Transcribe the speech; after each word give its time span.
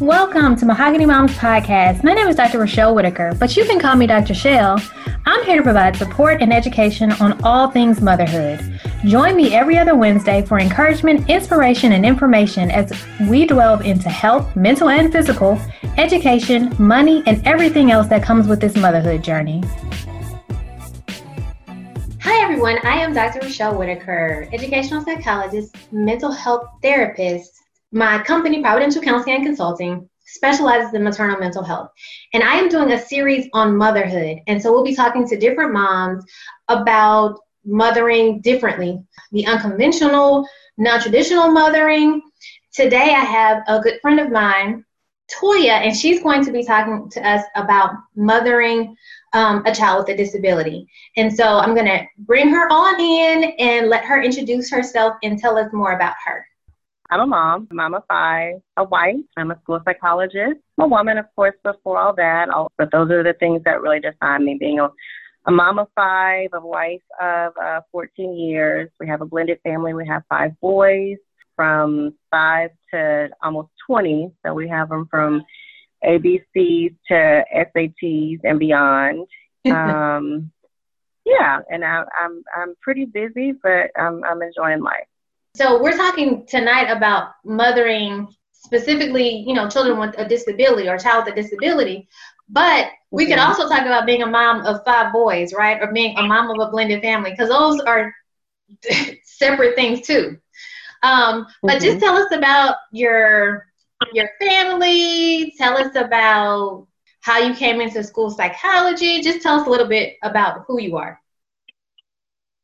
Welcome 0.00 0.56
to 0.56 0.64
Mahogany 0.64 1.04
Moms 1.04 1.32
Podcast. 1.32 2.02
My 2.02 2.14
name 2.14 2.26
is 2.26 2.34
Dr. 2.34 2.58
Rochelle 2.58 2.94
Whitaker, 2.94 3.34
but 3.38 3.54
you 3.54 3.66
can 3.66 3.78
call 3.78 3.96
me 3.96 4.06
Dr. 4.06 4.32
Shell. 4.32 4.80
I'm 5.26 5.44
here 5.44 5.58
to 5.58 5.62
provide 5.62 5.94
support 5.94 6.40
and 6.40 6.54
education 6.54 7.12
on 7.12 7.38
all 7.44 7.70
things 7.70 8.00
motherhood. 8.00 8.80
Join 9.04 9.36
me 9.36 9.54
every 9.54 9.76
other 9.76 9.94
Wednesday 9.94 10.40
for 10.40 10.58
encouragement, 10.58 11.28
inspiration, 11.28 11.92
and 11.92 12.06
information 12.06 12.70
as 12.70 12.94
we 13.28 13.44
delve 13.44 13.84
into 13.84 14.08
health, 14.08 14.56
mental 14.56 14.88
and 14.88 15.12
physical, 15.12 15.60
education, 15.98 16.74
money, 16.78 17.22
and 17.26 17.46
everything 17.46 17.90
else 17.90 18.06
that 18.06 18.22
comes 18.22 18.48
with 18.48 18.58
this 18.58 18.76
motherhood 18.76 19.22
journey. 19.22 19.62
Hi, 22.22 22.42
everyone. 22.42 22.78
I 22.84 23.02
am 23.02 23.12
Dr. 23.12 23.40
Rochelle 23.40 23.76
Whitaker, 23.76 24.48
educational 24.50 25.04
psychologist, 25.04 25.76
mental 25.92 26.32
health 26.32 26.70
therapist 26.80 27.59
my 27.92 28.22
company, 28.22 28.62
Providential 28.62 29.02
Counseling 29.02 29.36
and 29.36 29.44
Consulting, 29.44 30.08
specializes 30.24 30.94
in 30.94 31.02
maternal 31.02 31.38
mental 31.38 31.64
health. 31.64 31.90
And 32.32 32.42
I 32.42 32.54
am 32.54 32.68
doing 32.68 32.92
a 32.92 33.00
series 33.00 33.48
on 33.52 33.76
motherhood. 33.76 34.38
And 34.46 34.62
so 34.62 34.72
we'll 34.72 34.84
be 34.84 34.94
talking 34.94 35.26
to 35.28 35.36
different 35.36 35.72
moms 35.72 36.24
about 36.68 37.40
mothering 37.64 38.40
differently, 38.40 39.02
the 39.32 39.46
unconventional, 39.46 40.46
non 40.78 41.00
traditional 41.00 41.50
mothering. 41.50 42.22
Today 42.72 43.14
I 43.14 43.24
have 43.24 43.62
a 43.66 43.80
good 43.80 44.00
friend 44.00 44.20
of 44.20 44.30
mine, 44.30 44.84
Toya, 45.30 45.80
and 45.84 45.96
she's 45.96 46.22
going 46.22 46.44
to 46.44 46.52
be 46.52 46.64
talking 46.64 47.10
to 47.10 47.28
us 47.28 47.44
about 47.56 47.90
mothering 48.14 48.96
um, 49.32 49.64
a 49.66 49.74
child 49.74 49.98
with 50.06 50.14
a 50.14 50.16
disability. 50.16 50.86
And 51.16 51.34
so 51.34 51.58
I'm 51.58 51.74
going 51.74 51.86
to 51.86 52.04
bring 52.18 52.50
her 52.50 52.72
on 52.72 53.00
in 53.00 53.52
and 53.58 53.88
let 53.88 54.04
her 54.04 54.22
introduce 54.22 54.70
herself 54.70 55.14
and 55.22 55.38
tell 55.38 55.58
us 55.58 55.72
more 55.72 55.92
about 55.92 56.14
her. 56.24 56.46
I'm 57.10 57.20
a 57.20 57.26
mom, 57.26 57.68
mom 57.72 57.94
of 57.94 58.04
five, 58.06 58.54
a 58.76 58.84
wife. 58.84 59.16
I'm 59.36 59.50
a 59.50 59.58
school 59.62 59.80
psychologist. 59.84 60.60
I'm 60.78 60.84
a 60.84 60.88
woman, 60.88 61.18
of 61.18 61.26
course, 61.34 61.56
before 61.64 61.98
all 61.98 62.14
that. 62.14 62.48
But 62.78 62.92
those 62.92 63.10
are 63.10 63.24
the 63.24 63.34
things 63.34 63.62
that 63.64 63.82
really 63.82 63.98
define 63.98 64.44
me 64.44 64.56
being 64.58 64.78
a, 64.78 64.88
a 65.46 65.50
mom 65.50 65.80
of 65.80 65.88
five, 65.96 66.50
a 66.52 66.60
wife 66.60 67.02
of 67.20 67.52
uh, 67.60 67.80
14 67.90 68.38
years. 68.38 68.88
We 69.00 69.08
have 69.08 69.22
a 69.22 69.26
blended 69.26 69.58
family. 69.64 69.92
We 69.92 70.06
have 70.06 70.22
five 70.28 70.52
boys 70.60 71.16
from 71.56 72.14
five 72.30 72.70
to 72.94 73.28
almost 73.42 73.70
20. 73.88 74.30
So 74.46 74.54
we 74.54 74.68
have 74.68 74.88
them 74.88 75.08
from 75.10 75.42
ABCs 76.04 76.94
to 77.08 77.44
SATs 77.54 78.38
and 78.44 78.58
beyond. 78.58 79.26
Um, 79.66 80.52
yeah, 81.26 81.60
and 81.68 81.84
I, 81.84 82.04
I'm 82.18 82.42
I'm 82.56 82.74
pretty 82.80 83.04
busy, 83.04 83.52
but 83.62 83.90
I'm 83.96 84.24
I'm 84.24 84.40
enjoying 84.42 84.82
life. 84.82 85.06
So 85.56 85.82
we're 85.82 85.96
talking 85.96 86.46
tonight 86.46 86.90
about 86.90 87.30
mothering 87.44 88.28
specifically, 88.52 89.44
you 89.46 89.54
know, 89.54 89.68
children 89.68 89.98
with 89.98 90.14
a 90.18 90.28
disability 90.28 90.88
or 90.88 90.94
a 90.94 91.00
child 91.00 91.24
with 91.24 91.34
a 91.34 91.42
disability. 91.42 92.08
But 92.48 92.88
we 93.10 93.26
could 93.26 93.38
also 93.38 93.68
talk 93.68 93.82
about 93.82 94.06
being 94.06 94.22
a 94.22 94.26
mom 94.26 94.64
of 94.66 94.84
five 94.84 95.12
boys, 95.12 95.52
right? 95.52 95.80
Or 95.80 95.92
being 95.92 96.16
a 96.18 96.22
mom 96.22 96.50
of 96.50 96.68
a 96.68 96.70
blended 96.70 97.02
family, 97.02 97.30
because 97.30 97.48
those 97.48 97.80
are 97.80 98.14
separate 99.22 99.74
things 99.74 100.06
too. 100.06 100.38
Um, 101.02 101.46
but 101.62 101.76
mm-hmm. 101.76 101.84
just 101.84 102.00
tell 102.00 102.16
us 102.16 102.32
about 102.32 102.76
your 102.92 103.66
your 104.12 104.30
family. 104.40 105.54
Tell 105.58 105.76
us 105.76 105.94
about 105.94 106.86
how 107.20 107.38
you 107.38 107.54
came 107.54 107.80
into 107.80 108.02
school 108.02 108.30
psychology. 108.30 109.20
Just 109.20 109.42
tell 109.42 109.60
us 109.60 109.66
a 109.66 109.70
little 109.70 109.88
bit 109.88 110.16
about 110.22 110.64
who 110.66 110.80
you 110.80 110.96
are. 110.96 111.19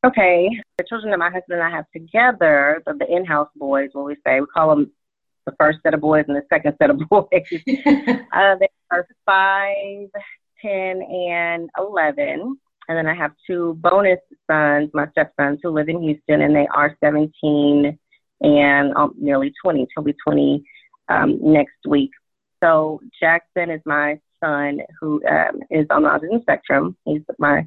Okay, 0.07 0.49
the 0.79 0.85
children 0.85 1.11
that 1.11 1.19
my 1.19 1.31
husband 1.31 1.59
and 1.59 1.62
I 1.65 1.71
have 1.71 1.91
together, 1.93 2.81
the, 2.87 2.95
the 2.95 3.12
in-house 3.12 3.49
boys, 3.57 3.91
what 3.93 4.05
we 4.05 4.15
say, 4.25 4.41
we 4.41 4.47
call 4.47 4.71
them 4.71 4.93
the 5.47 5.55
first 5.58 5.80
set 5.83 5.95
of 5.95 6.01
boys 6.01 6.25
and 6.29 6.36
the 6.36 6.42
second 6.48 6.77
set 6.80 6.91
of 6.91 6.98
boys. 7.11 7.27
uh, 7.33 8.55
they 8.61 8.69
are 8.92 9.05
five, 9.25 10.08
ten, 10.63 11.03
and 11.03 11.69
eleven. 11.77 12.57
And 12.89 12.97
then 12.97 13.08
I 13.08 13.17
have 13.17 13.33
two 13.48 13.75
bonus 13.80 14.20
sons, 14.48 14.91
my 14.95 15.08
stepsons, 15.11 15.58
who 15.61 15.70
live 15.70 15.89
in 15.89 16.01
Houston, 16.01 16.42
and 16.42 16.55
they 16.55 16.69
are 16.73 16.97
17 17.03 17.98
and 18.42 18.95
um, 18.95 19.13
nearly 19.19 19.53
20. 19.61 19.89
He'll 19.92 20.05
be 20.05 20.14
20 20.25 20.63
um, 21.09 21.41
next 21.42 21.85
week. 21.89 22.13
So 22.63 23.01
Jackson 23.19 23.70
is 23.70 23.80
my 23.85 24.20
son 24.39 24.83
who 25.01 25.20
um, 25.27 25.63
is 25.69 25.86
on 25.91 26.05
the 26.05 26.11
autism 26.11 26.42
spectrum. 26.42 26.97
He's 27.05 27.23
my 27.41 27.67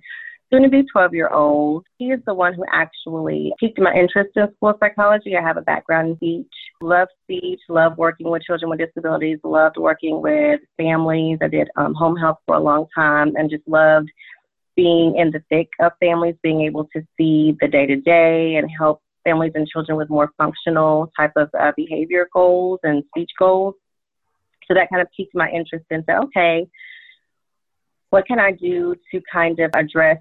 soon 0.51 0.63
to 0.63 0.69
be 0.69 0.83
12 0.83 1.13
year 1.13 1.29
old. 1.29 1.85
He 1.97 2.05
is 2.05 2.19
the 2.25 2.33
one 2.33 2.53
who 2.53 2.63
actually 2.71 3.53
piqued 3.59 3.79
my 3.79 3.93
interest 3.93 4.31
in 4.35 4.47
school 4.55 4.73
psychology. 4.79 5.35
I 5.35 5.41
have 5.41 5.57
a 5.57 5.61
background 5.61 6.09
in 6.09 6.15
speech, 6.15 6.51
love 6.81 7.07
speech, 7.23 7.59
love 7.69 7.97
working 7.97 8.29
with 8.29 8.43
children 8.43 8.69
with 8.69 8.79
disabilities, 8.79 9.39
loved 9.43 9.77
working 9.77 10.21
with 10.21 10.59
families. 10.77 11.39
I 11.41 11.47
did 11.47 11.69
um, 11.75 11.93
home 11.93 12.15
health 12.15 12.37
for 12.45 12.55
a 12.55 12.59
long 12.59 12.87
time 12.95 13.35
and 13.35 13.49
just 13.49 13.67
loved 13.67 14.09
being 14.75 15.17
in 15.17 15.31
the 15.31 15.43
thick 15.49 15.69
of 15.81 15.91
families, 15.99 16.35
being 16.41 16.61
able 16.61 16.85
to 16.95 17.01
see 17.17 17.55
the 17.59 17.67
day 17.67 17.85
to 17.85 17.97
day 17.97 18.55
and 18.55 18.69
help 18.77 19.01
families 19.23 19.51
and 19.55 19.67
children 19.67 19.97
with 19.97 20.09
more 20.09 20.31
functional 20.37 21.11
type 21.17 21.33
of 21.35 21.49
uh, 21.59 21.71
behavior 21.75 22.27
goals 22.33 22.79
and 22.83 23.03
speech 23.09 23.29
goals. 23.37 23.75
So 24.67 24.73
that 24.75 24.89
kind 24.89 25.01
of 25.01 25.07
piqued 25.15 25.35
my 25.35 25.49
interest 25.49 25.85
into 25.91 26.17
okay, 26.25 26.67
what 28.09 28.25
can 28.25 28.39
I 28.39 28.51
do 28.51 28.95
to 29.11 29.21
kind 29.31 29.59
of 29.59 29.71
address 29.75 30.17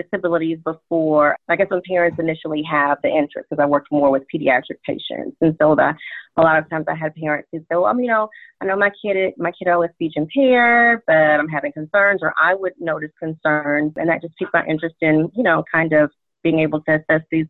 disabilities 0.00 0.58
before, 0.64 1.36
I 1.48 1.56
guess 1.56 1.70
when 1.70 1.82
parents 1.88 2.18
initially 2.18 2.62
have 2.70 2.98
the 3.02 3.08
interest, 3.08 3.48
because 3.48 3.62
I 3.62 3.66
worked 3.66 3.90
more 3.90 4.10
with 4.10 4.24
pediatric 4.32 4.78
patients. 4.84 5.36
And 5.40 5.56
so 5.60 5.74
the, 5.74 5.94
a 6.36 6.42
lot 6.42 6.58
of 6.58 6.68
times 6.70 6.86
I 6.88 6.94
had 6.94 7.14
parents 7.14 7.48
who 7.50 7.58
say, 7.60 7.76
well, 7.76 8.00
you 8.00 8.06
know, 8.06 8.28
I 8.60 8.66
know 8.66 8.76
my 8.76 8.90
kid, 9.02 9.34
my 9.36 9.52
kiddo 9.58 9.82
is 9.82 9.90
speech 9.94 10.14
impaired, 10.16 11.00
but 11.06 11.14
I'm 11.14 11.48
having 11.48 11.72
concerns, 11.72 12.20
or 12.22 12.32
I 12.40 12.54
would 12.54 12.74
notice 12.78 13.10
concerns. 13.18 13.92
And 13.96 14.08
that 14.08 14.22
just 14.22 14.36
piqued 14.38 14.54
my 14.54 14.64
interest 14.66 14.96
in, 15.00 15.30
you 15.34 15.42
know, 15.42 15.64
kind 15.72 15.92
of 15.92 16.10
being 16.42 16.60
able 16.60 16.80
to 16.82 16.92
assess 16.94 17.22
these 17.30 17.46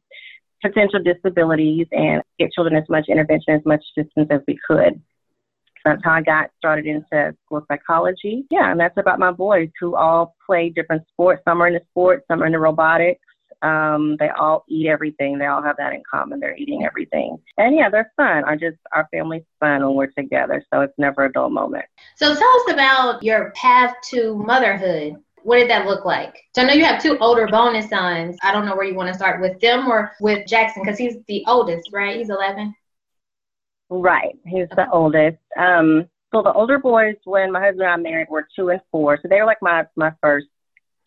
potential 0.62 1.00
disabilities 1.03 1.86
and 1.92 2.22
get 2.38 2.53
children 2.53 2.76
as 2.76 2.88
much 2.88 3.06
intervention, 3.09 3.54
as 3.54 3.65
much 3.65 3.84
assistance 3.97 4.28
as 4.30 4.41
we 4.48 4.59
could. 4.66 5.00
That's 5.84 6.03
how 6.05 6.12
I 6.12 6.22
got 6.22 6.50
started 6.59 6.87
into 6.87 7.34
school 7.44 7.65
psychology. 7.69 8.44
Yeah, 8.50 8.71
and 8.71 8.81
that's 8.81 8.97
about 8.97 9.19
my 9.19 9.31
boys 9.31 9.69
who 9.81 9.97
all 9.97 10.34
play 10.44 10.71
different 10.71 11.06
sports. 11.09 11.43
Some 11.47 11.62
are 11.62 11.69
into 11.69 11.81
sports, 11.91 12.25
some 12.28 12.43
are 12.43 12.47
into 12.47 12.59
robotics. 12.59 13.21
Um, 13.62 14.16
they 14.19 14.28
all 14.28 14.65
eat 14.69 14.87
everything. 14.87 15.39
They 15.39 15.47
all 15.47 15.62
have 15.62 15.77
that 15.78 15.93
in 15.93 16.03
common. 16.09 16.39
They're 16.39 16.56
eating 16.56 16.84
everything. 16.84 17.39
And 17.56 17.75
yeah, 17.77 17.91
they're 17.91 18.12
fun. 18.16 18.44
I 18.44 18.55
just 18.55 18.77
our 18.93 19.09
family's 19.11 19.43
fun 19.59 19.84
when 19.84 19.94
we're 19.94 20.06
together, 20.06 20.65
so 20.72 20.83
it's 20.83 20.94
never 20.99 21.25
a 21.25 21.33
dull 21.33 21.50
moment. 21.50 21.84
So 22.16 22.34
tell 22.34 22.56
us 22.56 22.72
about 22.72 23.22
your 23.22 23.53
path 23.56 23.95
to 24.10 24.37
motherhood. 24.37 25.16
What 25.43 25.56
did 25.56 25.71
that 25.71 25.87
look 25.87 26.05
like? 26.05 26.37
So 26.55 26.62
I 26.62 26.66
know 26.66 26.75
you 26.75 26.84
have 26.84 27.03
two 27.03 27.16
older 27.19 27.47
bonus 27.47 27.89
sons. 27.89 28.37
I 28.43 28.53
don't 28.53 28.66
know 28.66 28.77
where 28.77 28.87
you 28.87 28.95
want 28.95 29.09
to 29.09 29.15
start 29.15 29.41
with 29.41 29.59
them 29.60 29.89
or 29.89 30.12
with 30.21 30.47
Jackson 30.47 30.83
because 30.83 30.99
he's 30.99 31.16
the 31.27 31.45
oldest, 31.47 31.91
right? 31.93 32.16
He's 32.16 32.31
11. 32.31 32.75
Right. 33.91 34.37
He's 34.44 34.69
the 34.76 34.87
oldest. 34.93 35.38
Um, 35.59 36.09
so 36.32 36.43
the 36.43 36.53
older 36.53 36.78
boys, 36.78 37.16
when 37.25 37.53
my 37.53 37.60
husband 37.60 37.82
and 37.82 37.91
I 37.91 37.97
married, 37.97 38.28
were 38.28 38.47
two 38.54 38.69
and 38.69 38.81
four. 38.91 39.19
So 39.21 39.28
they 39.28 39.41
were 39.41 39.47
like 39.47 39.62
my 39.62 39.84
my 39.97 40.12
first 40.21 40.47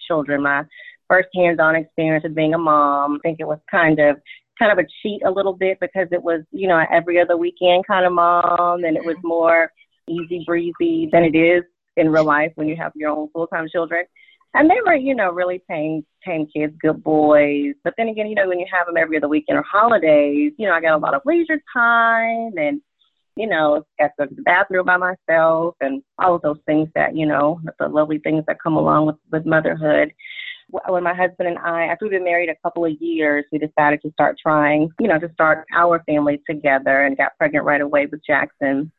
children, 0.08 0.42
my 0.42 0.64
first 1.08 1.30
hands-on 1.36 1.76
experience 1.76 2.26
of 2.26 2.34
being 2.34 2.54
a 2.54 2.58
mom. 2.58 3.16
I 3.16 3.20
think 3.22 3.40
it 3.40 3.48
was 3.48 3.60
kind 3.70 4.00
of 4.00 4.18
kind 4.58 4.72
of 4.72 4.84
a 4.84 4.88
cheat 5.02 5.22
a 5.26 5.32
little 5.32 5.54
bit 5.54 5.80
because 5.80 6.08
it 6.12 6.22
was 6.22 6.42
you 6.52 6.68
know 6.68 6.84
every 6.92 7.20
other 7.20 7.38
weekend 7.38 7.86
kind 7.86 8.06
of 8.06 8.14
mom, 8.14 8.84
and 8.84 8.98
it 8.98 9.06
was 9.06 9.16
mm-hmm. 9.18 9.28
more 9.28 9.72
easy 10.10 10.44
breezy 10.46 11.08
than 11.12 11.24
it 11.24 11.36
is 11.36 11.64
in 11.98 12.10
real 12.10 12.26
life 12.26 12.52
when 12.56 12.68
you 12.68 12.76
have 12.76 12.92
your 12.96 13.12
own 13.12 13.30
full-time 13.32 13.68
children. 13.72 14.06
And 14.54 14.70
they 14.70 14.78
were, 14.86 14.96
you 14.96 15.16
know, 15.16 15.32
really 15.32 15.62
tame, 15.70 16.06
tame 16.26 16.46
kids, 16.54 16.74
good 16.82 17.04
boys. 17.04 17.74
But 17.84 17.94
then 17.98 18.10
again, 18.10 18.28
you 18.28 18.36
know, 18.36 18.48
when 18.48 18.60
you 18.60 18.66
have 18.72 18.86
them 18.86 18.98
every 18.98 19.18
other 19.18 19.30
weekend 19.30 19.58
or 19.58 19.64
holidays, 19.64 20.52
you 20.58 20.68
know, 20.68 20.74
I 20.74 20.82
got 20.82 20.96
a 20.96 20.98
lot 20.98 21.14
of 21.14 21.22
leisure 21.26 21.62
time 21.74 22.52
and, 22.58 22.82
you 23.38 23.48
know, 23.48 23.86
got 23.98 24.08
to 24.08 24.12
go 24.20 24.26
to 24.26 24.36
the 24.36 24.42
bathroom 24.42 24.86
by 24.86 24.98
myself 24.98 25.76
and 25.80 26.04
all 26.20 26.36
of 26.36 26.42
those 26.42 26.60
things 26.66 26.90
that, 26.96 27.16
you 27.16 27.26
know, 27.26 27.62
the 27.80 27.88
lovely 27.88 28.20
things 28.20 28.44
that 28.48 28.62
come 28.62 28.76
along 28.76 29.06
with, 29.06 29.16
with 29.32 29.46
motherhood. 29.46 30.14
When 30.88 31.04
my 31.04 31.14
husband 31.14 31.48
and 31.48 31.58
I, 31.58 31.86
after 31.86 32.06
we've 32.06 32.12
been 32.12 32.24
married 32.24 32.50
a 32.50 32.56
couple 32.62 32.86
of 32.86 32.92
years, 33.00 33.46
we 33.52 33.58
decided 33.58 34.02
to 34.02 34.12
start 34.12 34.38
trying, 34.42 34.90
you 35.00 35.08
know, 35.08 35.20
to 35.20 35.32
start 35.34 35.66
our 35.74 36.04
family 36.04 36.42
together 36.50 37.04
and 37.04 37.18
got 37.18 37.38
pregnant 37.38 37.66
right 37.66 37.82
away 37.82 38.06
with 38.06 38.22
Jackson 38.26 38.92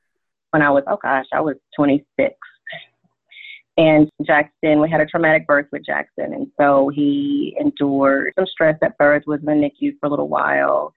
when 0.51 0.63
I 0.63 0.71
was, 0.71 0.85
oh 0.87 0.99
gosh, 1.03 1.27
I 1.33 1.41
was 1.41 1.57
26 1.77 2.35
and 3.79 4.11
Jackson, 4.27 4.81
we 4.81 4.91
had 4.91 5.01
a 5.01 5.07
traumatic 5.07 5.47
birth 5.47 5.67
with 5.73 5.85
Jackson. 5.85 6.35
And 6.35 6.47
so 6.61 6.91
he 6.95 7.57
endured 7.59 8.33
some 8.39 8.47
stress 8.47 8.77
at 8.83 8.99
birth, 8.99 9.23
was 9.27 9.41
in 9.41 9.47
the 9.47 9.53
NICU 9.53 9.93
for 9.99 10.07
a 10.07 10.11
little 10.11 10.29
while, 10.29 10.93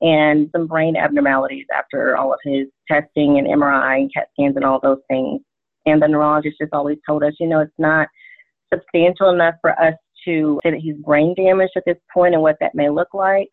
and 0.00 0.48
some 0.52 0.66
brain 0.66 0.96
abnormalities 0.96 1.66
after 1.76 2.16
all 2.16 2.32
of 2.32 2.38
his 2.44 2.68
testing 2.88 3.38
and 3.38 3.48
MRI 3.48 4.02
and 4.02 4.12
CAT 4.14 4.28
scans 4.34 4.56
and 4.56 4.64
all 4.64 4.78
those 4.80 5.00
things. 5.08 5.40
And 5.86 6.00
the 6.00 6.06
neurologist 6.06 6.58
just 6.60 6.72
always 6.72 6.98
told 7.06 7.24
us, 7.24 7.32
you 7.40 7.48
know, 7.48 7.60
it's 7.60 7.72
not 7.78 8.06
substantial 8.72 9.30
enough 9.30 9.54
for 9.60 9.72
us 9.80 9.94
to 10.24 10.60
say 10.62 10.70
that 10.70 10.80
he's 10.80 10.96
brain 10.96 11.34
damaged 11.36 11.72
at 11.76 11.82
this 11.84 11.98
point 12.12 12.34
and 12.34 12.42
what 12.42 12.56
that 12.60 12.74
may 12.74 12.88
look 12.88 13.12
like. 13.12 13.48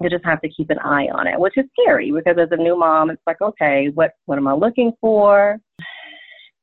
you 0.00 0.08
just 0.08 0.24
have 0.24 0.40
to 0.40 0.48
keep 0.48 0.70
an 0.70 0.78
eye 0.78 1.08
on 1.12 1.26
it, 1.26 1.38
which 1.38 1.52
is 1.58 1.66
scary 1.78 2.10
because 2.10 2.36
as 2.40 2.48
a 2.50 2.56
new 2.56 2.78
mom, 2.78 3.10
it's 3.10 3.22
like, 3.26 3.42
okay, 3.42 3.90
what 3.92 4.12
what 4.24 4.38
am 4.38 4.48
I 4.48 4.54
looking 4.54 4.92
for? 5.02 5.58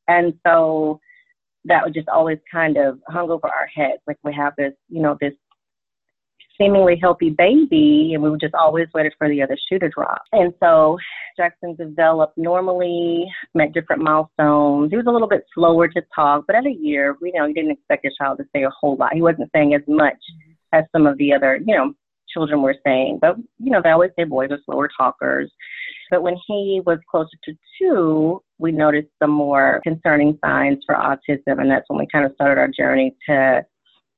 And 0.07 0.33
so 0.45 0.99
that 1.65 1.83
would 1.83 1.93
just 1.93 2.09
always 2.09 2.39
kind 2.51 2.77
of 2.77 2.99
hung 3.07 3.29
over 3.29 3.47
our 3.47 3.67
heads. 3.73 4.01
Like 4.07 4.17
we 4.23 4.33
have 4.33 4.53
this, 4.57 4.73
you 4.89 5.01
know, 5.01 5.17
this 5.21 5.33
seemingly 6.59 6.97
healthy 7.01 7.29
baby, 7.29 8.11
and 8.13 8.21
we 8.21 8.29
would 8.29 8.39
just 8.39 8.53
always 8.53 8.87
waited 8.93 9.13
for 9.17 9.27
the 9.27 9.41
other 9.41 9.57
shoe 9.67 9.79
to 9.79 9.89
drop. 9.89 10.21
And 10.31 10.53
so 10.59 10.97
Jackson 11.37 11.75
developed 11.75 12.37
normally, 12.37 13.25
met 13.55 13.73
different 13.73 14.03
milestones. 14.03 14.91
He 14.91 14.97
was 14.97 15.05
a 15.07 15.11
little 15.11 15.27
bit 15.27 15.45
slower 15.55 15.87
to 15.87 16.01
talk, 16.13 16.45
but 16.45 16.55
at 16.55 16.65
a 16.65 16.71
year, 16.71 17.17
you 17.21 17.33
know, 17.33 17.45
you 17.45 17.53
didn't 17.53 17.71
expect 17.71 18.03
your 18.03 18.13
child 18.17 18.37
to 18.37 18.45
say 18.55 18.63
a 18.63 18.69
whole 18.69 18.95
lot. 18.95 19.13
He 19.13 19.21
wasn't 19.21 19.49
saying 19.55 19.73
as 19.73 19.81
much 19.87 20.13
mm-hmm. 20.13 20.79
as 20.79 20.83
some 20.91 21.07
of 21.07 21.17
the 21.17 21.33
other, 21.33 21.59
you 21.65 21.75
know, 21.75 21.93
children 22.31 22.61
were 22.61 22.75
saying. 22.85 23.19
But, 23.21 23.37
you 23.59 23.71
know, 23.71 23.81
they 23.83 23.89
always 23.89 24.11
say 24.17 24.23
boys 24.23 24.51
are 24.51 24.59
slower 24.65 24.89
talkers. 24.95 25.51
But 26.11 26.23
when 26.23 26.35
he 26.47 26.81
was 26.85 26.99
closer 27.09 27.37
to 27.45 27.53
two, 27.79 28.43
we 28.61 28.71
noticed 28.71 29.09
some 29.21 29.31
more 29.31 29.81
concerning 29.83 30.37
signs 30.45 30.79
for 30.85 30.95
autism, 30.95 31.59
and 31.59 31.69
that's 31.69 31.85
when 31.89 31.99
we 31.99 32.07
kind 32.11 32.25
of 32.25 32.33
started 32.33 32.59
our 32.59 32.67
journey 32.67 33.15
to 33.27 33.65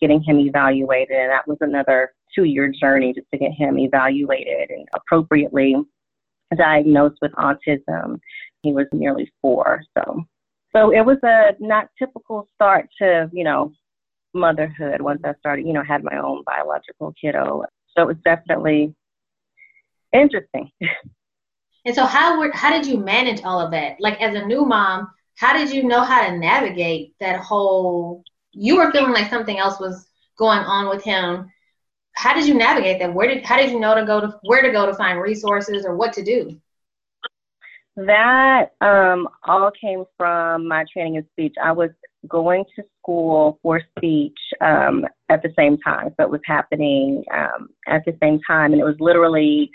getting 0.01 0.21
him 0.21 0.39
evaluated. 0.39 1.15
And 1.15 1.31
that 1.31 1.47
was 1.47 1.57
another 1.61 2.13
two 2.35 2.43
year 2.43 2.71
journey 2.71 3.13
just 3.13 3.27
to 3.31 3.39
get 3.39 3.51
him 3.51 3.79
evaluated 3.79 4.69
and 4.69 4.87
appropriately 4.95 5.75
diagnosed 6.57 7.17
with 7.21 7.31
autism. 7.33 8.19
He 8.61 8.73
was 8.73 8.85
nearly 8.91 9.31
four. 9.41 9.81
So 9.97 10.25
so 10.75 10.91
it 10.91 11.05
was 11.05 11.17
a 11.23 11.51
not 11.59 11.87
typical 11.97 12.47
start 12.55 12.89
to, 12.99 13.29
you 13.31 13.43
know, 13.43 13.71
motherhood 14.33 15.01
once 15.01 15.21
I 15.23 15.33
started, 15.39 15.67
you 15.67 15.73
know, 15.73 15.83
had 15.83 16.03
my 16.03 16.17
own 16.17 16.43
biological 16.45 17.13
kiddo. 17.19 17.63
So 17.95 18.03
it 18.03 18.07
was 18.07 18.17
definitely 18.25 18.95
interesting. 20.11 20.71
And 21.85 21.95
so 21.95 22.06
how 22.06 22.39
were 22.39 22.51
how 22.53 22.71
did 22.71 22.85
you 22.85 22.97
manage 22.97 23.44
all 23.44 23.59
of 23.59 23.71
that? 23.71 23.97
Like 24.00 24.21
as 24.21 24.35
a 24.35 24.45
new 24.45 24.65
mom, 24.65 25.09
how 25.35 25.53
did 25.53 25.71
you 25.71 25.83
know 25.83 26.01
how 26.01 26.27
to 26.27 26.38
navigate 26.38 27.15
that 27.19 27.39
whole 27.39 28.24
you 28.51 28.77
were 28.77 28.91
feeling 28.91 29.13
like 29.13 29.30
something 29.30 29.57
else 29.57 29.80
was 29.80 30.07
going 30.38 30.59
on 30.59 30.89
with 30.89 31.03
him 31.03 31.51
how 32.13 32.33
did 32.33 32.47
you 32.47 32.53
navigate 32.53 33.00
that? 33.00 33.13
Where 33.13 33.27
did 33.27 33.44
how 33.44 33.57
did 33.57 33.71
you 33.71 33.80
know 33.80 33.95
to 33.95 34.06
go 34.06 34.21
to 34.21 34.39
where 34.44 34.62
to 34.62 34.71
go 34.71 34.85
to 34.85 34.94
find 34.94 35.19
resources 35.19 35.85
or 35.85 35.95
what 35.95 36.13
to 36.13 36.24
do? 36.24 36.59
That 37.95 38.71
um, 38.81 39.27
all 39.44 39.71
came 39.79 40.06
from 40.18 40.68
my 40.68 40.86
training 40.91 41.15
in 41.15 41.27
speech. 41.31 41.56
I 41.62 41.71
was 41.71 41.91
going 42.27 42.65
to 42.75 42.83
school 43.00 43.59
for 43.62 43.81
speech 43.97 44.38
um, 44.62 45.06
at 45.29 45.44
the 45.44 45.53
same 45.57 45.77
time, 45.79 46.13
so 46.18 46.24
it 46.24 46.29
was 46.29 46.41
happening 46.45 47.24
um, 47.31 47.69
at 47.88 48.03
the 48.06 48.15
same 48.21 48.39
time, 48.47 48.71
and 48.71 48.81
it 48.81 48.86
was 48.86 48.95
literally 49.00 49.69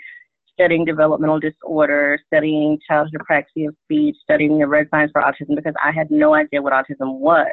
studying 0.59 0.83
developmental 0.83 1.39
disorders, 1.39 2.19
studying 2.27 2.77
childhood 2.85 3.21
apraxia 3.21 3.69
of 3.69 3.75
speech, 3.85 4.15
studying 4.21 4.59
the 4.59 4.67
red 4.67 4.87
signs 4.91 5.09
for 5.11 5.21
autism 5.21 5.55
because 5.55 5.73
I 5.81 5.91
had 5.91 6.11
no 6.11 6.33
idea 6.33 6.61
what 6.61 6.73
autism 6.73 7.19
was. 7.19 7.47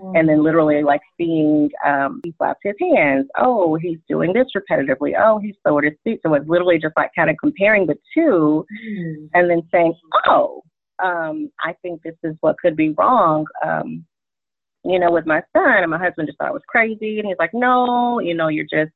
Mm. 0.00 0.18
And 0.18 0.28
then 0.28 0.42
literally 0.42 0.82
like 0.82 1.00
seeing 1.16 1.70
um, 1.84 2.20
he 2.24 2.32
flaps 2.38 2.60
his 2.62 2.74
hands. 2.78 3.26
Oh, 3.38 3.76
he's 3.80 3.98
doing 4.08 4.32
this 4.32 4.46
repetitively. 4.56 5.12
Oh, 5.18 5.38
he's 5.38 5.54
slower 5.62 5.82
his 5.82 5.94
speak. 6.00 6.20
So 6.24 6.34
it's 6.34 6.48
literally 6.48 6.78
just 6.78 6.94
like 6.96 7.10
kind 7.16 7.30
of 7.30 7.36
comparing 7.42 7.86
the 7.86 7.96
two 8.14 8.66
mm. 8.86 9.28
and 9.34 9.50
then 9.50 9.62
saying, 9.72 9.94
oh, 10.26 10.62
um, 11.02 11.50
I 11.64 11.74
think 11.82 12.02
this 12.02 12.14
is 12.22 12.36
what 12.40 12.58
could 12.58 12.76
be 12.76 12.90
wrong. 12.90 13.46
Um, 13.64 14.04
you 14.84 14.98
know, 14.98 15.10
with 15.10 15.26
my 15.26 15.42
son 15.56 15.82
and 15.82 15.90
my 15.90 15.98
husband 15.98 16.28
just 16.28 16.38
thought 16.38 16.48
I 16.48 16.52
was 16.52 16.62
crazy. 16.68 17.18
And 17.18 17.26
he's 17.26 17.38
like, 17.38 17.54
no, 17.54 18.20
you 18.20 18.34
know, 18.34 18.48
you're 18.48 18.64
just, 18.64 18.92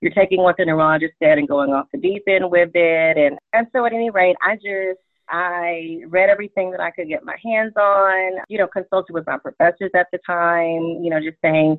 you're 0.00 0.12
taking 0.12 0.42
what 0.42 0.56
the 0.56 0.64
neurologist 0.64 1.14
said 1.22 1.38
and 1.38 1.48
going 1.48 1.70
off 1.70 1.86
the 1.92 1.98
deep 1.98 2.22
end 2.28 2.50
with 2.50 2.70
it. 2.74 3.18
And, 3.18 3.38
and 3.52 3.66
so 3.72 3.84
at 3.84 3.92
any 3.92 4.10
rate, 4.10 4.36
I 4.42 4.56
just, 4.56 5.00
I 5.28 6.00
read 6.08 6.28
everything 6.28 6.70
that 6.72 6.80
I 6.80 6.90
could 6.90 7.08
get 7.08 7.24
my 7.24 7.36
hands 7.44 7.72
on, 7.76 8.42
you 8.48 8.58
know, 8.58 8.66
consulted 8.66 9.12
with 9.12 9.26
my 9.26 9.38
professors 9.38 9.90
at 9.94 10.08
the 10.10 10.18
time, 10.26 11.02
you 11.02 11.10
know, 11.10 11.20
just 11.20 11.40
saying 11.42 11.78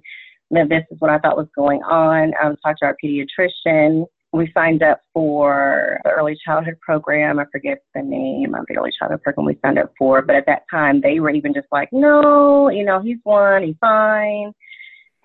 that 0.51 0.69
this 0.69 0.83
is 0.91 0.99
what 0.99 1.11
I 1.11 1.17
thought 1.17 1.37
was 1.37 1.47
going 1.55 1.81
on. 1.83 2.33
Um, 2.41 2.55
talked 2.63 2.79
to 2.79 2.85
our 2.85 2.97
pediatrician. 3.03 4.05
We 4.33 4.49
signed 4.53 4.83
up 4.83 5.01
for 5.13 5.99
the 6.05 6.11
early 6.11 6.37
childhood 6.45 6.79
program. 6.79 7.39
I 7.39 7.45
forget 7.51 7.79
the 7.93 8.01
name 8.01 8.55
of 8.55 8.65
the 8.67 8.77
early 8.77 8.91
childhood 8.97 9.23
program 9.23 9.45
we 9.45 9.57
signed 9.61 9.79
up 9.79 9.91
for, 9.97 10.21
but 10.21 10.37
at 10.37 10.45
that 10.45 10.63
time 10.71 11.01
they 11.01 11.19
were 11.19 11.31
even 11.31 11.53
just 11.53 11.67
like, 11.71 11.89
no, 11.91 12.69
you 12.69 12.85
know, 12.85 13.01
he's 13.01 13.17
one, 13.23 13.63
he's 13.63 13.75
fine. 13.81 14.53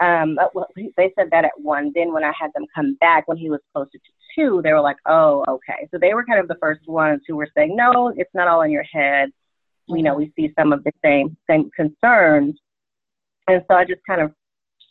Um, 0.01 0.39
well, 0.55 0.69
they 0.75 1.13
said 1.17 1.29
that 1.31 1.45
at 1.45 1.59
one. 1.59 1.93
Then 1.95 2.13
when 2.13 2.25
I 2.25 2.33
had 2.39 2.53
them 2.55 2.67
come 2.75 2.97
back 3.01 3.27
when 3.29 3.39
he 3.39 3.51
was 3.51 3.61
closer 3.75 3.93
to 3.93 3.99
two, 4.35 4.61
they 4.63 4.73
were 4.73 4.81
like, 4.81 4.99
oh, 5.07 5.45
okay. 5.49 5.89
So 5.91 5.99
they 5.99 6.15
were 6.15 6.25
kind 6.25 6.41
of 6.41 6.49
the 6.49 6.59
first 6.61 6.87
ones 6.87 7.23
who 7.27 7.37
were 7.37 7.49
saying, 7.57 7.75
no, 7.75 8.13
it's 8.17 8.35
not 8.35 8.49
all 8.49 8.63
in 8.63 8.71
your 8.71 8.85
head. 8.85 9.31
You 9.89 10.03
know, 10.03 10.15
we 10.15 10.33
see 10.37 10.53
some 10.59 10.73
of 10.73 10.85
the 10.85 10.93
same 11.05 11.37
same 11.49 11.71
concerns. 11.75 12.59
And 13.49 13.63
so 13.69 13.77
I 13.77 13.85
just 13.85 14.01
kind 14.07 14.21
of 14.21 14.33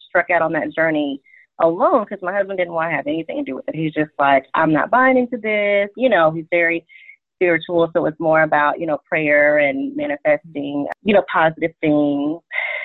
struck 0.07 0.29
out 0.29 0.41
on 0.41 0.53
that 0.53 0.73
journey 0.73 1.21
alone 1.61 2.05
because 2.09 2.23
my 2.23 2.33
husband 2.33 2.57
didn't 2.57 2.73
want 2.73 2.89
to 2.91 2.95
have 2.95 3.07
anything 3.07 3.37
to 3.37 3.43
do 3.43 3.55
with 3.55 3.67
it. 3.67 3.75
He's 3.75 3.93
just 3.93 4.11
like, 4.17 4.45
I'm 4.53 4.73
not 4.73 4.89
buying 4.89 5.17
into 5.17 5.37
this. 5.37 5.89
You 5.95 6.09
know, 6.09 6.31
he's 6.31 6.45
very 6.49 6.85
spiritual, 7.35 7.89
so 7.93 8.05
it's 8.05 8.19
more 8.19 8.43
about, 8.43 8.79
you 8.79 8.87
know, 8.87 8.97
prayer 9.07 9.57
and 9.57 9.95
manifesting, 9.95 10.87
you 11.03 11.13
know, 11.13 11.23
positive 11.31 11.71
things. 11.81 12.39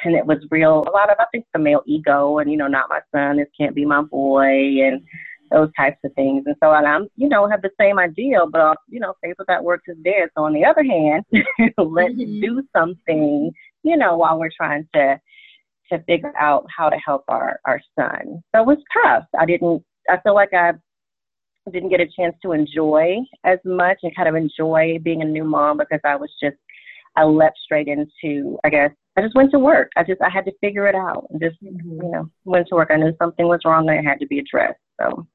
And 0.05 0.14
it 0.14 0.25
was 0.25 0.38
real, 0.50 0.85
a 0.87 0.91
lot 0.91 1.11
of, 1.11 1.17
I 1.19 1.26
think, 1.32 1.47
the 1.52 1.58
male 1.58 1.82
ego 1.87 2.38
and, 2.38 2.50
you 2.50 2.56
know, 2.56 2.69
not 2.69 2.88
my 2.88 3.00
son, 3.14 3.37
this 3.37 3.49
can't 3.58 3.75
be 3.75 3.85
my 3.85 4.02
boy. 4.02 4.87
And, 4.87 5.02
those 5.50 5.70
types 5.76 5.99
of 6.05 6.12
things. 6.14 6.44
And 6.47 6.56
so 6.62 6.73
and 6.73 6.87
I'm, 6.87 7.08
you 7.17 7.29
know, 7.29 7.49
have 7.49 7.62
the 7.62 7.70
same 7.79 7.99
idea, 7.99 8.38
but 8.50 8.61
I'll, 8.61 8.76
you 8.88 9.00
know, 9.00 9.14
faith 9.23 9.35
without 9.38 9.64
works 9.64 9.85
is 9.88 9.97
dead. 10.05 10.29
So 10.37 10.44
on 10.44 10.55
the 10.55 10.64
other 10.64 10.82
hand, 10.82 11.25
let's 11.79 12.14
mm-hmm. 12.14 12.41
do 12.41 12.62
something, 12.75 13.50
you 13.82 13.97
know, 13.97 14.17
while 14.17 14.38
we're 14.38 14.50
trying 14.56 14.88
to 14.94 15.20
to 15.93 15.99
figure 16.05 16.32
out 16.38 16.67
how 16.76 16.88
to 16.88 16.96
help 17.05 17.25
our 17.29 17.58
our 17.64 17.81
son. 17.99 18.43
So 18.55 18.62
it 18.62 18.67
was 18.67 18.79
tough. 19.03 19.25
I 19.38 19.44
didn't. 19.44 19.82
I 20.08 20.19
feel 20.23 20.35
like 20.35 20.55
I 20.55 20.73
didn't 21.70 21.91
get 21.91 22.00
a 22.00 22.06
chance 22.17 22.35
to 22.43 22.53
enjoy 22.53 23.17
as 23.44 23.58
much 23.64 23.99
and 24.03 24.14
kind 24.14 24.29
of 24.29 24.35
enjoy 24.35 24.99
being 25.03 25.23
a 25.23 25.25
new 25.25 25.44
mom 25.44 25.79
because 25.79 26.00
I 26.05 26.17
was 26.17 26.31
just 26.43 26.56
I 27.17 27.25
leapt 27.25 27.58
straight 27.64 27.88
into 27.88 28.58
I 28.64 28.70
guess 28.70 28.93
I 29.20 29.25
just 29.25 29.34
went 29.34 29.50
to 29.50 29.58
work. 29.58 29.90
I 29.96 30.02
just 30.02 30.22
I 30.22 30.31
had 30.31 30.46
to 30.46 30.52
figure 30.61 30.87
it 30.87 30.94
out 30.94 31.26
and 31.31 31.40
just 31.40 31.62
mm-hmm. 31.62 32.02
you 32.02 32.11
know 32.11 32.31
went 32.44 32.69
to 32.69 32.75
work. 32.75 32.90
I 32.90 32.96
knew 32.96 33.14
something 33.19 33.46
was 33.46 33.61
wrong 33.67 33.88
and 33.88 33.99
it 33.99 34.08
had 34.08 34.19
to 34.20 34.26
be 34.26 34.39
addressed. 34.39 34.79
So 34.98 35.27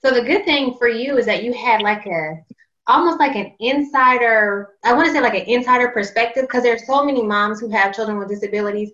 so 0.00 0.14
the 0.14 0.22
good 0.22 0.44
thing 0.46 0.74
for 0.78 0.88
you 0.88 1.18
is 1.18 1.26
that 1.26 1.42
you 1.42 1.52
had 1.52 1.82
like 1.82 2.06
a 2.06 2.42
almost 2.88 3.20
like 3.20 3.36
an 3.36 3.52
insider 3.60 4.70
i 4.84 4.92
want 4.92 5.06
to 5.06 5.12
say 5.12 5.20
like 5.20 5.34
an 5.34 5.46
insider 5.46 5.90
perspective 5.90 6.42
because 6.42 6.64
there's 6.64 6.84
so 6.84 7.04
many 7.04 7.22
moms 7.22 7.60
who 7.60 7.70
have 7.70 7.94
children 7.94 8.18
with 8.18 8.28
disabilities 8.28 8.90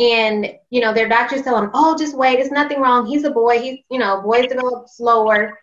and 0.00 0.52
you 0.70 0.80
know 0.80 0.92
their 0.92 1.08
doctors 1.08 1.42
tell 1.42 1.54
them 1.54 1.70
oh 1.72 1.96
just 1.96 2.16
wait 2.16 2.40
it's 2.40 2.50
nothing 2.50 2.80
wrong 2.80 3.06
he's 3.06 3.22
a 3.22 3.30
boy 3.30 3.56
he's 3.60 3.78
you 3.88 4.00
know 4.00 4.20
boys 4.20 4.48
develop 4.48 4.88
slower 4.88 5.56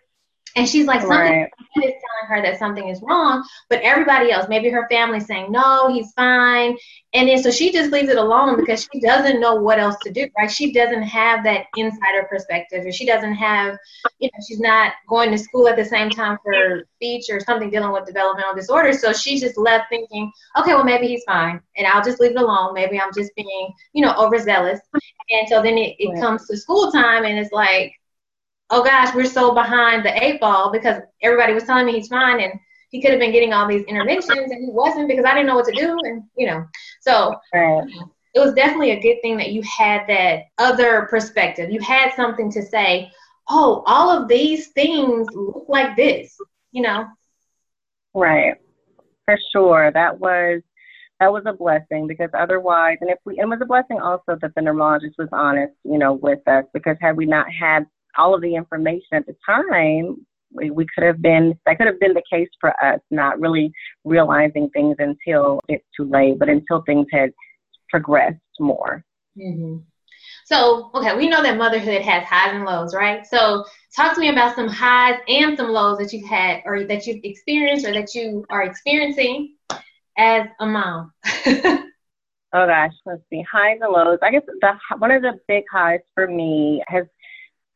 and 0.56 0.68
she's 0.68 0.86
like, 0.86 1.00
something 1.00 1.18
right. 1.18 1.50
is 1.76 1.82
telling 1.82 2.28
her 2.28 2.42
that 2.42 2.58
something 2.58 2.88
is 2.88 3.00
wrong, 3.02 3.46
but 3.68 3.80
everybody 3.82 4.30
else, 4.30 4.46
maybe 4.48 4.68
her 4.70 4.88
family 4.90 5.20
saying, 5.20 5.50
no, 5.50 5.92
he's 5.92 6.12
fine. 6.12 6.76
And 7.14 7.28
then 7.28 7.42
so 7.42 7.50
she 7.50 7.72
just 7.72 7.90
leaves 7.90 8.08
it 8.08 8.18
alone 8.18 8.56
because 8.56 8.86
she 8.92 9.00
doesn't 9.00 9.40
know 9.40 9.54
what 9.54 9.78
else 9.78 9.96
to 10.02 10.10
do, 10.10 10.28
right? 10.36 10.50
She 10.50 10.72
doesn't 10.72 11.02
have 11.02 11.44
that 11.44 11.66
insider 11.76 12.26
perspective, 12.28 12.84
or 12.84 12.92
she 12.92 13.06
doesn't 13.06 13.34
have, 13.34 13.78
you 14.18 14.28
know, 14.32 14.44
she's 14.46 14.60
not 14.60 14.92
going 15.08 15.30
to 15.30 15.38
school 15.38 15.68
at 15.68 15.76
the 15.76 15.84
same 15.84 16.10
time 16.10 16.38
for 16.42 16.84
speech 16.96 17.26
or 17.30 17.40
something 17.40 17.70
dealing 17.70 17.92
with 17.92 18.06
developmental 18.06 18.54
disorders. 18.54 19.00
So 19.00 19.12
she's 19.12 19.40
just 19.40 19.56
left 19.56 19.86
thinking, 19.88 20.30
okay, 20.58 20.74
well, 20.74 20.84
maybe 20.84 21.08
he's 21.08 21.24
fine, 21.24 21.60
and 21.76 21.86
I'll 21.86 22.04
just 22.04 22.20
leave 22.20 22.32
it 22.32 22.40
alone. 22.40 22.74
Maybe 22.74 23.00
I'm 23.00 23.12
just 23.14 23.34
being, 23.36 23.72
you 23.92 24.02
know, 24.02 24.14
overzealous. 24.18 24.80
And 25.30 25.48
so 25.48 25.62
then 25.62 25.78
it, 25.78 25.96
it 25.98 26.10
right. 26.10 26.20
comes 26.20 26.46
to 26.46 26.56
school 26.56 26.90
time, 26.90 27.24
and 27.24 27.38
it's 27.38 27.52
like, 27.52 27.92
oh 28.70 28.82
gosh, 28.82 29.14
we're 29.14 29.24
so 29.24 29.54
behind 29.54 30.04
the 30.04 30.24
eight 30.24 30.40
ball 30.40 30.70
because 30.70 31.00
everybody 31.22 31.54
was 31.54 31.64
telling 31.64 31.86
me 31.86 31.92
he's 31.92 32.08
fine 32.08 32.40
and 32.40 32.52
he 32.90 33.00
could 33.00 33.10
have 33.10 33.20
been 33.20 33.32
getting 33.32 33.52
all 33.52 33.68
these 33.68 33.84
interventions 33.84 34.50
and 34.50 34.64
he 34.64 34.70
wasn't 34.70 35.08
because 35.08 35.24
I 35.24 35.34
didn't 35.34 35.46
know 35.46 35.56
what 35.56 35.66
to 35.66 35.72
do 35.72 35.98
and 36.04 36.22
you 36.36 36.46
know. 36.46 36.64
So 37.00 37.34
right. 37.54 37.84
it 38.34 38.40
was 38.40 38.54
definitely 38.54 38.92
a 38.92 39.00
good 39.00 39.20
thing 39.22 39.36
that 39.38 39.52
you 39.52 39.62
had 39.62 40.06
that 40.08 40.44
other 40.58 41.06
perspective. 41.10 41.70
You 41.70 41.80
had 41.80 42.14
something 42.14 42.50
to 42.52 42.62
say, 42.62 43.10
oh, 43.48 43.82
all 43.86 44.10
of 44.10 44.28
these 44.28 44.68
things 44.68 45.26
look 45.34 45.66
like 45.68 45.96
this, 45.96 46.36
you 46.72 46.82
know. 46.82 47.06
Right. 48.14 48.54
For 49.24 49.38
sure. 49.52 49.90
That 49.92 50.18
was 50.18 50.62
that 51.20 51.32
was 51.32 51.42
a 51.46 51.52
blessing 51.52 52.06
because 52.06 52.30
otherwise 52.32 52.96
and 53.00 53.10
if 53.10 53.18
we 53.24 53.38
it 53.38 53.48
was 53.48 53.58
a 53.60 53.66
blessing 53.66 53.98
also 53.98 54.38
that 54.40 54.54
the 54.54 54.62
neurologist 54.62 55.16
was 55.18 55.28
honest, 55.32 55.74
you 55.84 55.98
know, 55.98 56.14
with 56.14 56.46
us 56.46 56.64
because 56.72 56.96
had 57.00 57.16
we 57.16 57.26
not 57.26 57.46
had 57.50 57.86
all 58.16 58.34
of 58.34 58.42
the 58.42 58.54
information 58.54 59.14
at 59.14 59.26
the 59.26 59.36
time, 59.44 60.26
we, 60.52 60.70
we 60.70 60.86
could 60.94 61.04
have 61.04 61.20
been, 61.20 61.58
that 61.66 61.78
could 61.78 61.86
have 61.86 62.00
been 62.00 62.14
the 62.14 62.22
case 62.30 62.48
for 62.60 62.70
us, 62.82 63.00
not 63.10 63.40
really 63.40 63.70
realizing 64.04 64.70
things 64.70 64.96
until 64.98 65.60
it's 65.68 65.84
too 65.96 66.08
late, 66.08 66.38
but 66.38 66.48
until 66.48 66.82
things 66.82 67.06
had 67.12 67.32
progressed 67.90 68.38
more. 68.58 69.04
Mm-hmm. 69.36 69.78
So, 70.46 70.90
okay, 70.94 71.16
we 71.16 71.28
know 71.28 71.42
that 71.42 71.58
motherhood 71.58 72.02
has 72.02 72.24
highs 72.24 72.54
and 72.54 72.64
lows, 72.64 72.94
right? 72.94 73.26
So, 73.26 73.64
talk 73.94 74.14
to 74.14 74.20
me 74.20 74.30
about 74.30 74.56
some 74.56 74.68
highs 74.68 75.20
and 75.28 75.56
some 75.56 75.70
lows 75.70 75.98
that 75.98 76.12
you've 76.12 76.28
had 76.28 76.62
or 76.64 76.84
that 76.84 77.06
you've 77.06 77.22
experienced 77.22 77.86
or 77.86 77.92
that 77.92 78.14
you 78.14 78.44
are 78.48 78.62
experiencing 78.62 79.56
as 80.16 80.46
a 80.60 80.66
mom. 80.66 81.12
oh 81.46 81.82
gosh, 82.52 82.92
let's 83.06 83.22
see. 83.30 83.44
Highs 83.50 83.78
and 83.80 83.92
lows. 83.92 84.18
I 84.22 84.30
guess 84.30 84.42
the 84.46 84.78
one 84.98 85.10
of 85.10 85.22
the 85.22 85.38
big 85.46 85.64
highs 85.70 86.00
for 86.14 86.26
me 86.26 86.82
has 86.88 87.04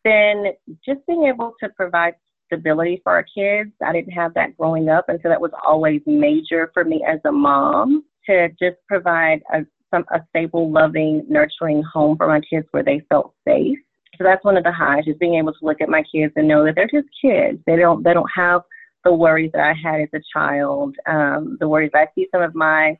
been 0.04 0.52
just 0.84 1.06
being 1.06 1.24
able 1.24 1.54
to 1.60 1.68
provide 1.70 2.14
stability 2.46 3.00
for 3.02 3.12
our 3.12 3.24
kids. 3.24 3.70
I 3.84 3.92
didn't 3.92 4.12
have 4.12 4.34
that 4.34 4.56
growing 4.56 4.88
up, 4.88 5.06
and 5.08 5.18
so 5.22 5.28
that 5.28 5.40
was 5.40 5.52
always 5.66 6.02
major 6.06 6.70
for 6.74 6.84
me 6.84 7.04
as 7.06 7.20
a 7.24 7.32
mom 7.32 8.04
to 8.26 8.48
just 8.50 8.76
provide 8.88 9.42
a 9.52 9.60
some 9.92 10.04
a 10.10 10.20
stable, 10.30 10.70
loving, 10.70 11.24
nurturing 11.28 11.82
home 11.82 12.16
for 12.16 12.26
my 12.26 12.40
kids 12.40 12.66
where 12.70 12.82
they 12.82 13.02
felt 13.08 13.34
safe. 13.46 13.78
So 14.16 14.24
that's 14.24 14.44
one 14.44 14.56
of 14.56 14.64
the 14.64 14.72
highs, 14.72 15.04
just 15.04 15.18
being 15.18 15.34
able 15.34 15.52
to 15.52 15.64
look 15.64 15.80
at 15.80 15.88
my 15.88 16.02
kids 16.02 16.32
and 16.36 16.48
know 16.48 16.64
that 16.64 16.74
they're 16.74 16.86
just 16.86 17.08
kids. 17.20 17.58
They 17.66 17.76
don't 17.76 18.02
they 18.02 18.14
don't 18.14 18.30
have 18.34 18.62
the 19.04 19.12
worries 19.12 19.50
that 19.52 19.62
I 19.62 19.74
had 19.74 20.00
as 20.00 20.08
a 20.14 20.20
child, 20.32 20.94
um, 21.06 21.56
the 21.60 21.68
worries 21.68 21.90
I 21.94 22.06
see 22.14 22.28
some 22.30 22.42
of 22.42 22.54
my 22.54 22.96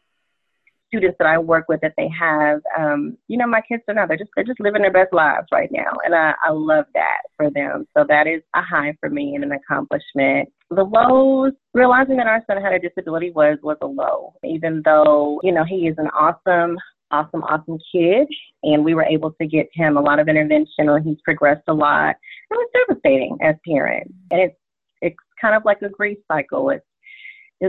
students 0.92 1.16
that 1.18 1.26
I 1.26 1.38
work 1.38 1.66
with 1.68 1.80
that 1.80 1.94
they 1.96 2.08
have. 2.18 2.60
Um, 2.78 3.16
you 3.28 3.38
know, 3.38 3.46
my 3.46 3.62
kids 3.62 3.82
are 3.88 3.94
not. 3.94 4.08
They're 4.08 4.16
just 4.18 4.30
they're 4.36 4.44
just 4.44 4.60
living 4.60 4.82
their 4.82 4.92
best 4.92 5.12
lives 5.12 5.46
right 5.50 5.70
now, 5.72 5.90
and 6.04 6.14
I, 6.14 6.34
I 6.44 6.50
love 6.50 6.84
that 6.94 7.22
for 7.36 7.50
them. 7.50 7.86
So 7.96 8.04
that 8.08 8.26
is 8.26 8.42
a 8.54 8.62
high 8.62 8.94
for 9.00 9.08
me 9.08 9.34
and 9.34 9.44
an 9.44 9.52
accomplishment. 9.52 10.48
The 10.70 10.84
lows, 10.84 11.52
realizing 11.74 12.16
that 12.16 12.26
our 12.26 12.42
son 12.46 12.62
had 12.62 12.72
a 12.72 12.78
disability 12.78 13.30
was 13.30 13.58
was 13.62 13.78
a 13.82 13.86
low. 13.86 14.34
Even 14.44 14.82
though 14.84 15.40
you 15.42 15.52
know 15.52 15.64
he 15.64 15.88
is 15.88 15.96
an 15.98 16.08
awesome 16.08 16.76
awesome, 17.12 17.42
awesome 17.44 17.78
kid, 17.92 18.26
and 18.62 18.84
we 18.84 18.94
were 18.94 19.04
able 19.04 19.32
to 19.32 19.46
get 19.46 19.68
him 19.74 19.96
a 19.96 20.00
lot 20.00 20.18
of 20.18 20.28
intervention, 20.28 20.88
and 20.88 21.04
he's 21.04 21.20
progressed 21.24 21.64
a 21.68 21.74
lot. 21.74 22.16
It 22.50 22.54
was 22.54 22.70
devastating 22.88 23.36
as 23.42 23.54
parents, 23.66 24.12
and 24.30 24.40
it's 24.40 24.56
it's 25.02 25.16
kind 25.40 25.54
of 25.54 25.64
like 25.64 25.82
a 25.82 25.88
grief 25.88 26.18
cycle. 26.28 26.70
It's 26.70 26.84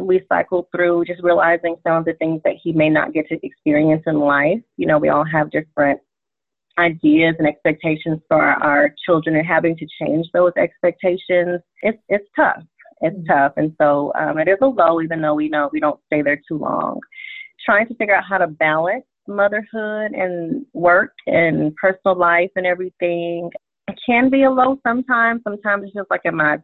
we 0.01 0.21
cycle 0.27 0.67
through 0.75 1.05
just 1.05 1.21
realizing 1.23 1.75
some 1.85 1.97
of 1.97 2.05
the 2.05 2.13
things 2.13 2.41
that 2.43 2.55
he 2.61 2.71
may 2.71 2.89
not 2.89 3.13
get 3.13 3.27
to 3.27 3.37
experience 3.45 4.03
in 4.07 4.19
life. 4.19 4.59
You 4.77 4.87
know, 4.87 4.97
we 4.97 5.09
all 5.09 5.25
have 5.25 5.51
different 5.51 5.99
ideas 6.79 7.35
and 7.37 7.47
expectations 7.47 8.19
for 8.27 8.41
our, 8.41 8.63
our 8.63 8.95
children 9.05 9.35
and 9.35 9.45
having 9.45 9.75
to 9.77 9.85
change 10.01 10.27
those 10.33 10.53
expectations. 10.57 11.61
It's, 11.81 11.99
it's 12.09 12.27
tough. 12.35 12.63
It's 13.01 13.15
mm-hmm. 13.15 13.31
tough. 13.31 13.53
And 13.57 13.75
so 13.79 14.11
um, 14.19 14.39
it 14.39 14.47
is 14.47 14.57
a 14.61 14.65
low, 14.65 15.01
even 15.01 15.21
though 15.21 15.35
we 15.35 15.49
know 15.49 15.69
we 15.71 15.79
don't 15.79 15.99
stay 16.07 16.21
there 16.21 16.41
too 16.47 16.57
long. 16.57 16.99
Trying 17.65 17.87
to 17.87 17.95
figure 17.95 18.15
out 18.15 18.23
how 18.27 18.39
to 18.39 18.47
balance 18.47 19.05
motherhood 19.27 20.11
and 20.11 20.65
work 20.73 21.13
and 21.27 21.73
personal 21.75 22.17
life 22.17 22.49
and 22.55 22.65
everything. 22.65 23.49
It 23.87 23.99
can 24.05 24.29
be 24.29 24.43
a 24.43 24.51
low 24.51 24.77
sometimes. 24.85 25.41
Sometimes 25.43 25.83
it's 25.85 25.93
just 25.93 26.09
like, 26.09 26.21
am 26.25 26.41
I 26.41 26.57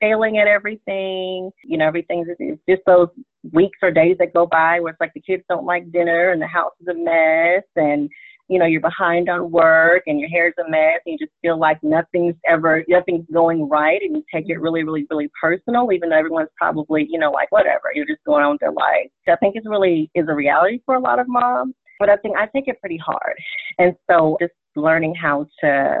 failing 0.00 0.38
at 0.38 0.46
everything. 0.46 1.50
You 1.64 1.78
know, 1.78 1.86
everything's 1.86 2.28
it's 2.38 2.60
just 2.68 2.82
those 2.86 3.08
weeks 3.52 3.78
or 3.82 3.90
days 3.90 4.16
that 4.18 4.34
go 4.34 4.46
by 4.46 4.80
where 4.80 4.92
it's 4.92 5.00
like 5.00 5.12
the 5.14 5.20
kids 5.20 5.42
don't 5.48 5.64
like 5.64 5.90
dinner 5.92 6.30
and 6.30 6.40
the 6.42 6.46
house 6.46 6.72
is 6.80 6.88
a 6.88 6.94
mess 6.94 7.64
and 7.76 8.10
you 8.48 8.58
know 8.58 8.66
you're 8.66 8.80
behind 8.80 9.28
on 9.28 9.50
work 9.50 10.02
and 10.06 10.18
your 10.18 10.28
hair's 10.28 10.54
a 10.58 10.68
mess 10.70 11.00
and 11.06 11.12
you 11.12 11.18
just 11.18 11.36
feel 11.42 11.58
like 11.58 11.78
nothing's 11.82 12.34
ever 12.48 12.84
nothing's 12.88 13.26
going 13.32 13.68
right 13.68 14.00
and 14.02 14.16
you 14.16 14.24
take 14.32 14.48
it 14.48 14.60
really 14.60 14.82
really 14.82 15.06
really 15.10 15.30
personal 15.40 15.92
even 15.92 16.08
though 16.08 16.18
everyone's 16.18 16.48
probably 16.56 17.06
you 17.08 17.18
know 17.18 17.30
like 17.30 17.50
whatever 17.52 17.92
you're 17.94 18.06
just 18.06 18.24
going 18.24 18.42
on 18.42 18.52
with 18.52 18.60
their 18.60 18.72
life 18.72 19.08
so 19.26 19.32
i 19.32 19.36
think 19.36 19.54
it's 19.54 19.68
really 19.68 20.10
is 20.14 20.26
a 20.28 20.34
reality 20.34 20.80
for 20.84 20.94
a 20.94 21.00
lot 21.00 21.18
of 21.18 21.28
moms 21.28 21.74
but 21.98 22.08
i 22.08 22.16
think 22.16 22.36
i 22.36 22.46
take 22.54 22.68
it 22.68 22.80
pretty 22.80 22.98
hard 22.98 23.34
and 23.78 23.94
so 24.10 24.36
just 24.40 24.52
learning 24.76 25.14
how 25.14 25.46
to 25.60 26.00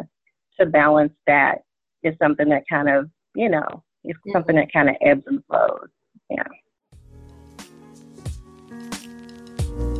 to 0.58 0.66
balance 0.66 1.12
that 1.26 1.58
is 2.02 2.14
something 2.20 2.48
that 2.48 2.62
kind 2.68 2.88
of 2.88 3.08
you 3.34 3.48
know 3.48 3.82
it's 4.04 4.18
mm-hmm. 4.18 4.32
something 4.32 4.56
that 4.56 4.72
kind 4.72 4.88
of 4.88 4.96
ebbs 5.00 5.22
and 5.26 5.42
flows. 5.46 5.88
Yeah. 6.30 6.44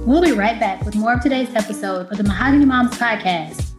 We'll 0.07 0.23
be 0.23 0.33
right 0.33 0.59
back 0.59 0.85
with 0.85 0.97
more 0.97 1.15
of 1.15 1.23
today's 1.23 1.55
episode 1.55 2.11
of 2.11 2.17
the 2.17 2.25
Mahogany 2.25 2.65
Moms 2.65 2.97
podcast. 2.97 3.75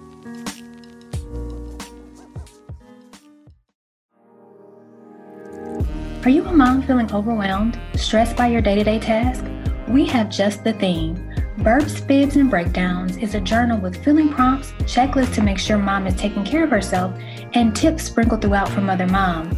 Are 6.26 6.30
you 6.30 6.46
a 6.46 6.52
mom 6.52 6.84
feeling 6.84 7.12
overwhelmed, 7.14 7.80
stressed 7.96 8.36
by 8.36 8.48
your 8.48 8.62
day 8.62 8.76
to 8.76 8.84
day 8.84 9.00
task? 9.00 9.44
We 9.88 10.06
have 10.08 10.30
just 10.30 10.64
the 10.64 10.74
thing. 10.74 11.16
Burps, 11.60 12.06
Fibs, 12.08 12.36
and 12.36 12.50
Breakdowns 12.50 13.18
is 13.18 13.36
a 13.36 13.42
journal 13.42 13.80
with 13.80 14.02
filling 14.04 14.30
prompts, 14.30 14.72
checklists 14.84 15.34
to 15.36 15.42
make 15.42 15.58
sure 15.58 15.78
mom 15.78 16.08
is 16.08 16.16
taking 16.16 16.44
care 16.44 16.64
of 16.64 16.70
herself, 16.70 17.14
and 17.54 17.76
tips 17.76 18.04
sprinkled 18.04 18.42
throughout 18.42 18.70
from 18.70 18.90
other 18.90 19.08
moms. 19.08 19.58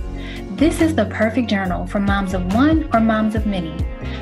This 0.61 0.77
is 0.79 0.93
the 0.93 1.05
perfect 1.05 1.49
journal 1.49 1.87
for 1.87 1.99
moms 1.99 2.35
of 2.35 2.53
one 2.53 2.87
or 2.93 2.99
moms 2.99 3.33
of 3.33 3.47
many. 3.47 3.75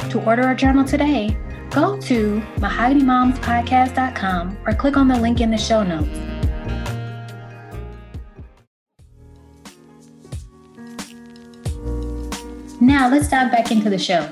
To 0.09 0.23
order 0.23 0.49
a 0.49 0.55
journal 0.55 0.85
today, 0.85 1.37
go 1.69 1.99
to 1.99 2.41
mahoganymomspodcast.com 2.59 4.57
or 4.65 4.73
click 4.73 4.95
on 4.95 5.09
the 5.09 5.19
link 5.19 5.41
in 5.41 5.51
the 5.51 5.57
show 5.57 5.83
notes. 5.83 6.07
Now 12.79 13.09
let's 13.11 13.27
dive 13.27 13.51
back 13.51 13.69
into 13.69 13.89
the 13.89 13.99
show. 13.99 14.25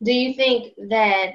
Do 0.00 0.12
you 0.12 0.32
think 0.34 0.74
that 0.90 1.32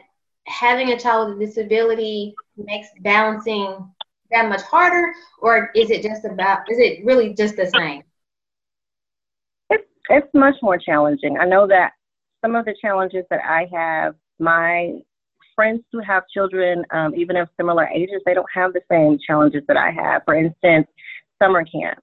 having 0.48 0.94
a 0.94 0.98
child 0.98 1.38
with 1.38 1.44
a 1.44 1.46
disability 1.48 2.34
makes 2.56 2.88
balancing 3.01 3.91
that 4.32 4.50
much 4.50 4.62
harder, 4.62 5.14
or 5.40 5.72
is 5.76 5.90
it 5.90 6.02
just 6.02 6.26
about? 6.26 6.70
Is 6.70 6.80
it 6.80 7.06
really 7.06 7.34
just 7.34 7.56
the 7.56 7.70
same? 7.76 8.04
It's 10.10 10.28
much 10.34 10.56
more 10.62 10.78
challenging. 10.78 11.38
I 11.40 11.46
know 11.46 11.68
that 11.68 11.92
some 12.44 12.56
of 12.56 12.66
the 12.66 12.76
challenges 12.82 13.24
that 13.30 13.40
I 13.46 13.68
have, 13.72 14.16
my 14.40 14.94
friends 15.56 15.84
who 15.92 16.00
have 16.00 16.24
children, 16.34 16.84
um, 16.92 17.14
even 17.16 17.38
of 17.38 17.48
similar 17.56 17.88
ages, 17.88 18.22
they 18.26 18.34
don't 18.34 18.50
have 18.54 18.74
the 18.74 18.82
same 18.92 19.20
challenges 19.26 19.64
that 19.68 19.78
I 19.78 19.92
have. 19.92 20.24
For 20.26 20.36
instance, 20.36 20.88
summer 21.42 21.64
camp. 21.64 22.00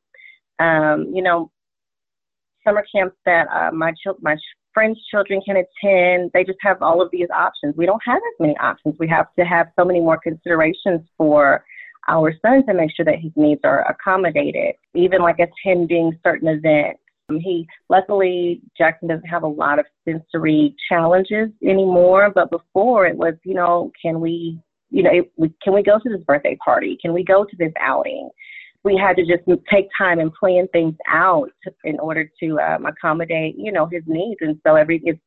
Um, 0.58 1.12
you 1.14 1.22
know, 1.22 1.50
summer 2.66 2.84
camps 2.94 3.16
that 3.26 3.46
uh, 3.48 3.72
my 3.72 3.92
ch- 3.92 4.20
my 4.20 4.36
friends' 4.72 5.00
children 5.10 5.40
can 5.44 5.56
attend. 5.56 6.30
They 6.34 6.44
just 6.44 6.58
have 6.62 6.82
all 6.82 7.02
of 7.02 7.10
these 7.10 7.28
options. 7.34 7.74
We 7.76 7.86
don't 7.86 8.02
have 8.04 8.16
as 8.16 8.40
many 8.40 8.56
options. 8.58 8.96
We 8.98 9.08
have 9.08 9.26
to 9.38 9.44
have 9.44 9.68
so 9.78 9.84
many 9.84 10.00
more 10.00 10.18
considerations 10.18 11.00
for 11.16 11.64
our 12.08 12.32
son 12.42 12.64
to 12.66 12.74
make 12.74 12.90
sure 12.94 13.04
that 13.04 13.20
his 13.20 13.32
needs 13.36 13.60
are 13.64 13.88
accommodated, 13.88 14.74
even 14.94 15.20
like 15.20 15.36
attending 15.38 16.18
certain 16.24 16.48
events. 16.48 17.00
Um, 17.30 17.38
he 17.40 17.66
luckily 17.90 18.62
Jackson 18.76 19.08
doesn't 19.08 19.28
have 19.28 19.42
a 19.42 19.48
lot 19.48 19.78
of 19.78 19.84
sensory 20.06 20.74
challenges 20.88 21.50
anymore, 21.62 22.32
but 22.34 22.50
before 22.50 23.06
it 23.06 23.16
was, 23.16 23.34
you 23.44 23.54
know, 23.54 23.92
can 24.00 24.20
we, 24.20 24.58
you 24.90 25.02
know, 25.02 25.10
it, 25.12 25.30
we, 25.36 25.52
can 25.62 25.74
we 25.74 25.82
go 25.82 25.98
to 25.98 26.08
this 26.08 26.24
birthday 26.26 26.56
party? 26.64 26.98
Can 27.00 27.12
we 27.12 27.22
go 27.22 27.44
to 27.44 27.56
this 27.58 27.72
outing? 27.80 28.30
We 28.84 28.96
had 28.96 29.16
to 29.16 29.22
just 29.26 29.42
take 29.70 29.88
time 29.96 30.20
and 30.20 30.32
plan 30.32 30.68
things 30.72 30.94
out 31.06 31.50
in 31.84 31.98
order 32.00 32.30
to 32.40 32.58
um, 32.60 32.86
accommodate, 32.86 33.56
you 33.58 33.72
know, 33.72 33.86
his 33.86 34.02
needs. 34.06 34.38
And 34.40 34.58
so 34.66 34.76
every 34.76 35.02
it's 35.04 35.20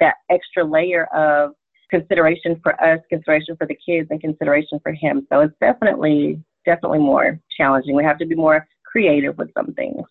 that 0.00 0.16
extra 0.30 0.64
layer 0.64 1.06
of 1.14 1.52
consideration 1.90 2.60
for 2.62 2.80
us, 2.82 3.00
consideration 3.08 3.56
for 3.56 3.66
the 3.66 3.76
kids, 3.76 4.08
and 4.10 4.20
consideration 4.20 4.80
for 4.82 4.92
him. 4.92 5.26
So 5.30 5.40
it's 5.40 5.54
definitely, 5.60 6.40
definitely 6.64 6.98
more 6.98 7.40
challenging. 7.56 7.94
We 7.94 8.04
have 8.04 8.18
to 8.18 8.26
be 8.26 8.34
more 8.34 8.66
creative 8.84 9.36
with 9.38 9.52
some 9.54 9.72
things. 9.74 10.04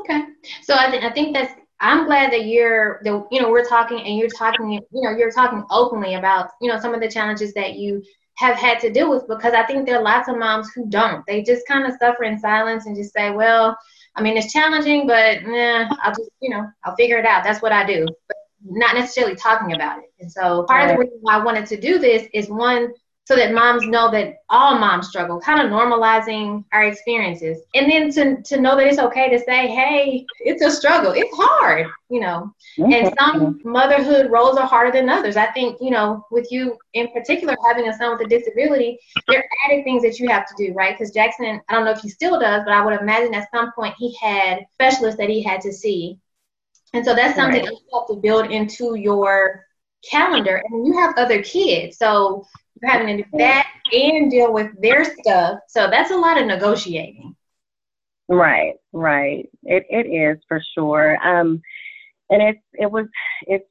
Okay. 0.00 0.22
So 0.62 0.74
I, 0.74 0.90
th- 0.90 1.02
I 1.02 1.10
think 1.10 1.34
that's, 1.34 1.52
I'm 1.80 2.06
glad 2.06 2.32
that 2.32 2.46
you're, 2.46 3.00
that, 3.04 3.26
you 3.30 3.40
know, 3.40 3.50
we're 3.50 3.64
talking 3.64 4.00
and 4.00 4.18
you're 4.18 4.28
talking, 4.28 4.72
you 4.72 4.80
know, 4.92 5.10
you're 5.10 5.30
talking 5.30 5.64
openly 5.70 6.14
about, 6.14 6.50
you 6.60 6.70
know, 6.70 6.78
some 6.78 6.94
of 6.94 7.00
the 7.00 7.08
challenges 7.08 7.52
that 7.54 7.74
you 7.74 8.02
have 8.36 8.56
had 8.56 8.78
to 8.80 8.92
deal 8.92 9.10
with 9.10 9.26
because 9.28 9.54
I 9.54 9.62
think 9.64 9.86
there 9.86 9.98
are 9.98 10.02
lots 10.02 10.28
of 10.28 10.38
moms 10.38 10.70
who 10.74 10.86
don't. 10.88 11.24
They 11.26 11.42
just 11.42 11.66
kind 11.66 11.86
of 11.86 11.98
suffer 11.98 12.24
in 12.24 12.38
silence 12.38 12.86
and 12.86 12.96
just 12.96 13.12
say, 13.14 13.30
well, 13.30 13.76
I 14.14 14.22
mean, 14.22 14.36
it's 14.36 14.52
challenging, 14.52 15.06
but 15.06 15.42
eh, 15.42 15.88
I'll 16.02 16.14
just, 16.14 16.30
you 16.40 16.50
know, 16.50 16.66
I'll 16.84 16.96
figure 16.96 17.18
it 17.18 17.26
out. 17.26 17.44
That's 17.44 17.60
what 17.60 17.72
I 17.72 17.84
do. 17.86 18.06
Not 18.68 18.94
necessarily 18.94 19.36
talking 19.36 19.74
about 19.74 19.98
it. 19.98 20.12
And 20.20 20.30
so 20.30 20.64
part 20.64 20.82
right. 20.82 20.90
of 20.90 20.96
the 20.96 21.04
reason 21.04 21.18
why 21.20 21.36
I 21.36 21.44
wanted 21.44 21.66
to 21.66 21.80
do 21.80 21.98
this 21.98 22.28
is 22.34 22.48
one, 22.48 22.92
so 23.24 23.34
that 23.34 23.52
moms 23.52 23.84
know 23.84 24.08
that 24.12 24.36
all 24.50 24.78
moms 24.78 25.08
struggle, 25.08 25.40
kind 25.40 25.60
of 25.60 25.68
normalizing 25.68 26.64
our 26.72 26.84
experiences. 26.84 27.58
And 27.74 27.90
then 27.90 28.10
to, 28.12 28.40
to 28.42 28.60
know 28.60 28.76
that 28.76 28.86
it's 28.86 29.00
okay 29.00 29.28
to 29.30 29.38
say, 29.40 29.66
hey, 29.66 30.24
it's 30.38 30.62
a 30.62 30.70
struggle. 30.70 31.10
It's 31.10 31.34
hard, 31.34 31.88
you 32.08 32.20
know. 32.20 32.54
Mm-hmm. 32.78 32.92
And 32.92 33.14
some 33.18 33.60
motherhood 33.64 34.30
roles 34.30 34.56
are 34.58 34.66
harder 34.66 34.92
than 34.92 35.08
others. 35.08 35.36
I 35.36 35.46
think, 35.46 35.78
you 35.80 35.90
know, 35.90 36.24
with 36.30 36.52
you 36.52 36.78
in 36.92 37.08
particular 37.08 37.56
having 37.66 37.88
a 37.88 37.96
son 37.96 38.12
with 38.12 38.24
a 38.24 38.28
disability, 38.28 38.96
there 39.26 39.40
are 39.40 39.48
added 39.64 39.82
things 39.82 40.02
that 40.02 40.20
you 40.20 40.28
have 40.28 40.46
to 40.46 40.54
do, 40.56 40.72
right? 40.74 40.96
Because 40.96 41.12
Jackson, 41.12 41.60
I 41.68 41.74
don't 41.74 41.84
know 41.84 41.90
if 41.90 42.00
he 42.00 42.08
still 42.08 42.38
does, 42.38 42.62
but 42.64 42.72
I 42.72 42.84
would 42.84 43.00
imagine 43.00 43.34
at 43.34 43.48
some 43.52 43.72
point 43.72 43.96
he 43.98 44.16
had 44.22 44.60
specialists 44.74 45.18
that 45.18 45.28
he 45.28 45.42
had 45.42 45.60
to 45.62 45.72
see 45.72 46.16
and 46.92 47.04
so 47.04 47.14
that's 47.14 47.36
something 47.36 47.64
right. 47.64 47.72
you 47.72 47.98
have 47.98 48.06
to 48.08 48.16
build 48.16 48.50
into 48.50 48.94
your 48.94 49.66
calendar. 50.10 50.62
And 50.70 50.86
you 50.86 50.98
have 50.98 51.14
other 51.16 51.42
kids. 51.42 51.98
So 51.98 52.46
you're 52.80 52.90
having 52.90 53.16
to 53.16 53.22
do 53.22 53.28
that 53.38 53.66
and 53.92 54.30
deal 54.30 54.52
with 54.52 54.70
their 54.80 55.04
stuff. 55.04 55.60
So 55.68 55.88
that's 55.90 56.10
a 56.10 56.16
lot 56.16 56.40
of 56.40 56.46
negotiating. 56.46 57.34
Right, 58.28 58.74
right. 58.92 59.48
It 59.62 59.86
it 59.88 60.08
is 60.08 60.42
for 60.48 60.60
sure. 60.74 61.16
Um, 61.26 61.62
and 62.30 62.42
it's 62.42 62.60
it 62.74 62.90
was 62.90 63.06
it's 63.42 63.64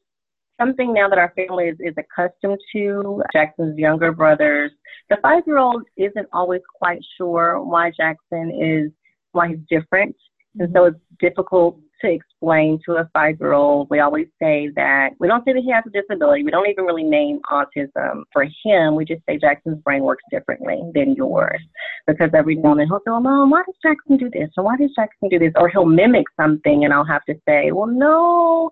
something 0.59 0.93
now 0.93 1.09
that 1.09 1.17
our 1.17 1.33
family 1.35 1.65
is, 1.65 1.77
is 1.79 1.93
accustomed 1.97 2.59
to. 2.73 3.21
Jackson's 3.33 3.77
younger 3.77 4.13
brothers, 4.13 4.71
the 5.09 5.17
five 5.21 5.43
year 5.45 5.57
old 5.57 5.83
isn't 5.97 6.27
always 6.31 6.61
quite 6.77 7.01
sure 7.17 7.61
why 7.61 7.91
Jackson 7.91 8.51
is 8.51 8.91
why 9.33 9.49
he's 9.49 9.59
different, 9.69 10.15
and 10.57 10.71
so 10.73 10.85
it's 10.85 10.99
difficult 11.19 11.77
to 12.01 12.11
explain 12.11 12.79
to 12.85 12.93
a 12.95 13.09
five 13.13 13.37
year 13.39 13.53
old. 13.53 13.87
We 13.89 13.99
always 13.99 14.27
say 14.41 14.69
that 14.75 15.11
we 15.19 15.27
don't 15.27 15.43
say 15.45 15.53
that 15.53 15.63
he 15.63 15.71
has 15.71 15.83
a 15.85 15.89
disability. 15.89 16.43
We 16.43 16.51
don't 16.51 16.69
even 16.69 16.85
really 16.85 17.03
name 17.03 17.39
autism 17.51 18.23
for 18.31 18.47
him. 18.63 18.95
We 18.95 19.05
just 19.05 19.21
say 19.27 19.37
Jackson's 19.37 19.81
brain 19.83 20.03
works 20.03 20.23
differently 20.31 20.81
than 20.93 21.15
yours. 21.15 21.61
Because 22.07 22.29
every 22.33 22.55
now 22.55 22.71
and 22.71 22.81
then 22.81 22.87
he'll 22.87 22.99
say, 22.99 23.11
well, 23.11 23.21
Mom, 23.21 23.49
why 23.49 23.63
does 23.65 23.75
Jackson 23.83 24.17
do 24.17 24.29
this? 24.29 24.49
Or 24.57 24.63
why 24.63 24.77
does 24.77 24.91
Jackson 24.95 25.29
do 25.29 25.39
this? 25.39 25.53
Or 25.55 25.69
he'll 25.69 25.85
mimic 25.85 26.25
something 26.39 26.85
and 26.85 26.93
I'll 26.93 27.05
have 27.05 27.25
to 27.25 27.35
say, 27.47 27.71
well, 27.71 27.87
no, 27.87 28.69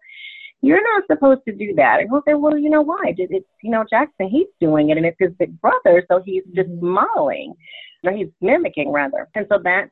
you're 0.61 0.81
not 0.81 1.03
supposed 1.11 1.41
to 1.47 1.53
do 1.53 1.73
that. 1.75 1.99
And 1.99 2.09
he'll 2.09 2.23
say, 2.27 2.35
well, 2.35 2.57
you 2.57 2.69
know 2.69 2.81
why? 2.81 3.13
It's, 3.17 3.45
you 3.61 3.71
know, 3.71 3.83
Jackson, 3.89 4.29
he's 4.29 4.47
doing 4.61 4.89
it 4.89 4.97
and 4.97 5.05
it's 5.05 5.17
his 5.19 5.31
big 5.37 5.59
brother. 5.59 6.05
So 6.09 6.21
he's 6.25 6.43
just 6.55 6.69
mm-hmm. 6.69 6.87
modeling 6.87 7.53
or 8.05 8.13
he's 8.13 8.29
mimicking 8.41 8.91
rather. 8.91 9.27
And 9.35 9.45
so 9.49 9.59
that's, 9.63 9.91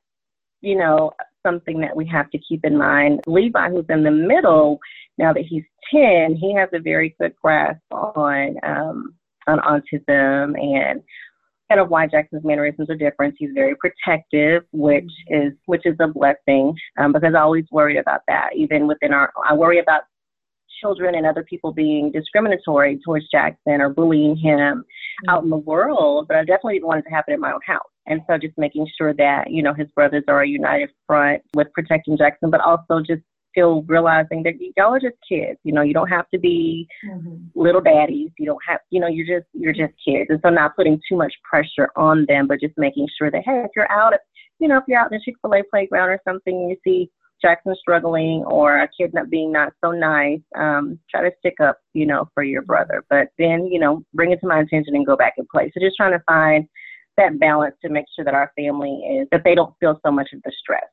you 0.62 0.78
know, 0.78 1.12
something 1.46 1.80
that 1.82 1.96
we 1.96 2.08
have 2.08 2.30
to 2.32 2.40
keep 2.40 2.66
in 2.66 2.78
mind. 2.78 3.22
Levi, 3.28 3.70
who's 3.70 3.86
in 3.90 4.04
the 4.04 4.12
middle, 4.12 4.80
now 5.18 5.34
that 5.34 5.46
he's 5.48 5.64
10, 5.94 6.36
he 6.36 6.54
has 6.56 6.70
a 6.74 6.80
very 6.80 7.16
good 7.20 7.34
grasp 7.42 7.80
on 7.92 8.56
um, 8.64 9.16
on 9.48 9.60
autism 9.60 10.54
and 10.60 11.02
kind 11.70 11.80
of 11.80 11.90
why 11.90 12.06
Jackson's 12.06 12.44
mannerisms 12.44 12.90
are 12.90 12.96
different. 12.96 13.36
He's 13.38 13.52
very 13.54 13.76
protective, 13.76 14.64
which 14.72 15.10
is 15.28 15.54
which 15.66 15.86
is 15.86 15.96
a 16.00 16.08
blessing 16.08 16.76
um, 17.00 17.14
because 17.14 17.34
I 17.36 17.40
always 17.40 17.66
worry 17.72 17.98
about 17.98 18.22
that. 18.28 18.50
Even 18.56 18.88
within 18.88 19.14
our, 19.14 19.32
I 19.48 19.54
worry 19.54 19.80
about 19.80 20.02
children 20.82 21.16
and 21.16 21.26
other 21.26 21.44
people 21.44 21.72
being 21.72 22.12
discriminatory 22.12 23.00
towards 23.06 23.30
Jackson 23.30 23.82
or 23.82 23.90
bullying 23.90 24.36
him 24.36 24.58
mm-hmm. 24.58 25.30
out 25.30 25.44
in 25.44 25.50
the 25.50 25.58
world, 25.58 26.26
but 26.28 26.38
I 26.38 26.42
definitely 26.42 26.76
didn't 26.76 26.88
want 26.88 27.00
it 27.00 27.10
to 27.10 27.16
happen 27.16 27.34
in 27.34 27.40
my 27.40 27.52
own 27.52 27.60
house. 27.66 27.91
And 28.08 28.22
so 28.28 28.38
just 28.38 28.58
making 28.58 28.88
sure 28.98 29.14
that, 29.14 29.52
you 29.52 29.62
know, 29.62 29.74
his 29.74 29.88
brothers 29.92 30.24
are 30.28 30.42
a 30.42 30.48
united 30.48 30.90
front 31.08 31.42
with 31.54 31.68
protecting 31.74 32.18
Jackson, 32.18 32.50
but 32.50 32.62
also 32.62 33.00
just 33.06 33.22
still 33.52 33.84
realizing 33.84 34.44
that 34.44 34.54
y'all 34.78 34.94
are 34.94 35.00
just 35.00 35.18
kids. 35.28 35.60
You 35.64 35.74
know, 35.74 35.82
you 35.82 35.94
don't 35.94 36.08
have 36.08 36.30
to 36.30 36.40
be 36.40 36.88
mm-hmm. 37.06 37.36
little 37.54 37.82
daddies. 37.82 38.30
You 38.40 38.46
don't 38.46 38.62
have, 38.68 38.80
you 38.90 39.00
know, 39.00 39.08
you're 39.08 39.40
just 39.40 39.48
you're 39.54 39.74
just 39.74 39.94
kids. 40.04 40.28
And 40.30 40.40
so 40.44 40.50
not 40.50 40.76
putting 40.76 41.00
too 41.08 41.18
much 41.18 41.34
pressure 41.44 41.90
on 41.96 42.26
them, 42.28 42.48
but 42.48 42.60
just 42.60 42.74
making 42.78 43.08
sure 43.18 43.30
that 43.30 43.44
hey, 43.46 43.62
if 43.66 43.72
you're 43.76 43.92
out, 43.92 44.14
you 44.60 44.68
know, 44.68 44.78
if 44.78 44.84
you're 44.88 45.00
out 45.00 45.12
in 45.12 45.18
the 45.18 45.24
Chick 45.24 45.36
Fil 45.42 45.54
A 45.54 45.64
playground 45.70 46.10
or 46.10 46.20
something, 46.26 46.56
and 46.56 46.70
you 46.70 46.78
see 46.84 47.12
Jackson 47.42 47.76
struggling 47.80 48.44
or 48.46 48.82
a 48.82 48.90
kid 48.98 49.14
not 49.14 49.30
being 49.30 49.52
not 49.52 49.74
so 49.84 49.92
nice, 49.92 50.40
um, 50.58 51.00
try 51.10 51.22
to 51.22 51.36
stick 51.40 51.56
up, 51.60 51.78
you 51.94 52.06
know, 52.06 52.30
for 52.34 52.44
your 52.44 52.62
brother. 52.62 53.04
But 53.10 53.30
then, 53.38 53.66
you 53.66 53.80
know, 53.80 54.04
bring 54.14 54.32
it 54.32 54.40
to 54.42 54.48
my 54.48 54.60
attention 54.60 54.96
and 54.96 55.06
go 55.06 55.18
back 55.18 55.34
and 55.38 55.48
play. 55.50 55.72
So 55.74 55.82
just 55.82 55.98
trying 55.98 56.12
to 56.12 56.24
find 56.28 56.68
that 57.18 57.40
balance 57.40 57.76
to 57.84 57.90
make 57.90 58.06
sure 58.16 58.26
that 58.26 58.34
our 58.34 58.52
family 58.56 58.92
is 59.20 59.28
that 59.32 59.44
they 59.44 59.56
don't 59.56 59.74
feel 59.80 60.00
so 60.06 60.12
much 60.12 60.30
of 60.34 60.42
the 60.44 60.52
stress. 60.60 60.84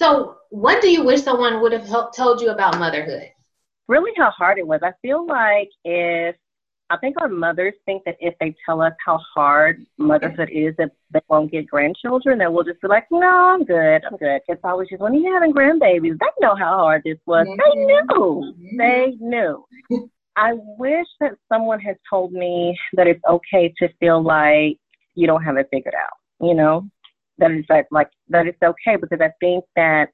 So, 0.00 0.36
what 0.50 0.80
do 0.80 0.88
you 0.88 1.04
wish 1.04 1.22
someone 1.22 1.60
would 1.60 1.72
have 1.72 1.86
helped, 1.86 2.16
told 2.16 2.40
you 2.40 2.50
about 2.50 2.78
motherhood? 2.78 3.30
Really, 3.88 4.12
how 4.16 4.30
hard 4.30 4.58
it 4.58 4.66
was. 4.66 4.80
I 4.82 4.92
feel 5.02 5.26
like 5.26 5.70
if 5.84 6.36
I 6.90 6.96
think 6.96 7.16
our 7.20 7.28
mothers 7.28 7.74
think 7.84 8.04
that 8.04 8.16
if 8.18 8.34
they 8.40 8.54
tell 8.64 8.80
us 8.80 8.92
how 9.04 9.20
hard 9.34 9.84
motherhood 9.98 10.48
is, 10.50 10.74
that 10.78 10.92
they 11.12 11.20
won't 11.28 11.50
get 11.52 11.66
grandchildren, 11.66 12.38
that 12.38 12.52
we'll 12.52 12.64
just 12.64 12.80
be 12.80 12.88
like, 12.88 13.06
no, 13.10 13.26
I'm 13.26 13.64
good, 13.64 14.02
I'm 14.04 14.16
good. 14.16 14.40
It's 14.48 14.60
always 14.64 14.88
just 14.88 15.02
when 15.02 15.14
you're 15.14 15.34
having 15.34 15.52
grandbabies, 15.52 16.18
they 16.18 16.26
know 16.40 16.54
how 16.54 16.78
hard 16.78 17.02
this 17.04 17.18
was. 17.26 17.46
Mm-hmm. 17.46 17.58
They 17.58 17.84
knew, 17.84 18.54
mm-hmm. 18.54 18.76
they 18.78 19.16
knew. 19.20 19.64
I 20.36 20.52
wish 20.78 21.06
that 21.20 21.32
someone 21.52 21.80
had 21.80 21.96
told 22.08 22.32
me 22.32 22.78
that 22.94 23.06
it's 23.06 23.22
okay 23.28 23.74
to 23.78 23.88
feel 24.00 24.22
like 24.22 24.78
you 25.18 25.26
don't 25.26 25.42
have 25.42 25.56
it 25.56 25.68
figured 25.72 25.94
out, 25.94 26.46
you 26.46 26.54
know, 26.54 26.86
that 27.38 27.50
it's 27.50 27.68
like, 27.68 27.86
like 27.90 28.08
that 28.28 28.46
it's 28.46 28.62
okay 28.62 28.96
because 28.96 29.20
I 29.20 29.30
think 29.40 29.64
that 29.76 30.08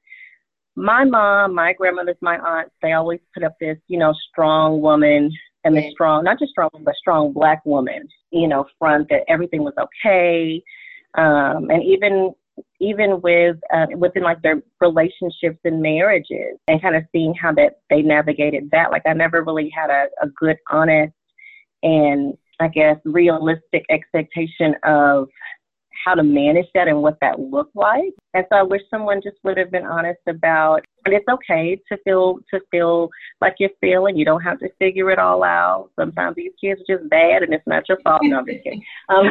my 0.75 1.03
mom, 1.05 1.53
my 1.53 1.73
grandmothers, 1.73 2.17
my 2.21 2.37
aunts, 2.37 2.75
they 2.81 2.93
always 2.93 3.19
put 3.33 3.43
up 3.43 3.55
this, 3.61 3.77
you 3.87 3.97
know, 3.97 4.13
strong 4.31 4.81
woman 4.81 5.31
and 5.63 5.77
the 5.77 5.89
strong, 5.91 6.23
not 6.23 6.39
just 6.39 6.51
strong, 6.51 6.69
but 6.81 6.95
strong 6.95 7.33
black 7.33 7.65
woman, 7.65 8.07
you 8.31 8.47
know, 8.47 8.65
front 8.77 9.07
that 9.09 9.21
everything 9.27 9.63
was 9.63 9.73
okay. 9.79 10.61
Um, 11.17 11.69
and 11.69 11.83
even 11.83 12.33
even 12.79 13.21
with 13.21 13.57
uh, 13.73 13.87
within 13.97 14.23
like 14.23 14.41
their 14.41 14.61
relationships 14.79 15.59
and 15.63 15.81
marriages 15.81 16.57
and 16.67 16.81
kind 16.81 16.95
of 16.95 17.03
seeing 17.11 17.33
how 17.33 17.51
that 17.53 17.79
they 17.89 18.01
navigated 18.01 18.69
that 18.71 18.91
like 18.91 19.01
i 19.05 19.11
never 19.11 19.43
really 19.43 19.69
had 19.69 19.89
a, 19.89 20.05
a 20.21 20.27
good 20.39 20.55
honest 20.69 21.13
and 21.83 22.37
i 22.59 22.67
guess 22.67 22.97
realistic 23.05 23.85
expectation 23.89 24.75
of 24.83 25.27
how 26.05 26.13
to 26.13 26.23
manage 26.23 26.67
that 26.73 26.87
and 26.87 27.01
what 27.01 27.17
that 27.21 27.39
looked 27.39 27.75
like. 27.75 28.13
And 28.33 28.45
so 28.49 28.57
I 28.57 28.63
wish 28.63 28.81
someone 28.89 29.21
just 29.23 29.37
would 29.43 29.57
have 29.57 29.71
been 29.71 29.85
honest 29.85 30.19
about 30.27 30.85
and 31.05 31.13
it's 31.13 31.27
okay 31.27 31.79
to 31.89 31.97
feel 32.03 32.39
to 32.53 32.59
feel 32.71 33.09
like 33.41 33.55
you're 33.59 33.69
feeling. 33.81 34.17
You 34.17 34.25
don't 34.25 34.41
have 34.41 34.59
to 34.59 34.69
figure 34.79 35.09
it 35.11 35.19
all 35.19 35.43
out. 35.43 35.89
Sometimes 35.99 36.35
these 36.35 36.51
kids 36.61 36.81
are 36.81 36.97
just 36.97 37.09
bad 37.09 37.43
and 37.43 37.53
it's 37.53 37.65
not 37.67 37.87
your 37.89 37.99
fault. 38.01 38.21
No, 38.23 38.39
I'm 38.39 38.45
just 38.45 38.63
kidding. 38.63 38.83
Um, 39.09 39.25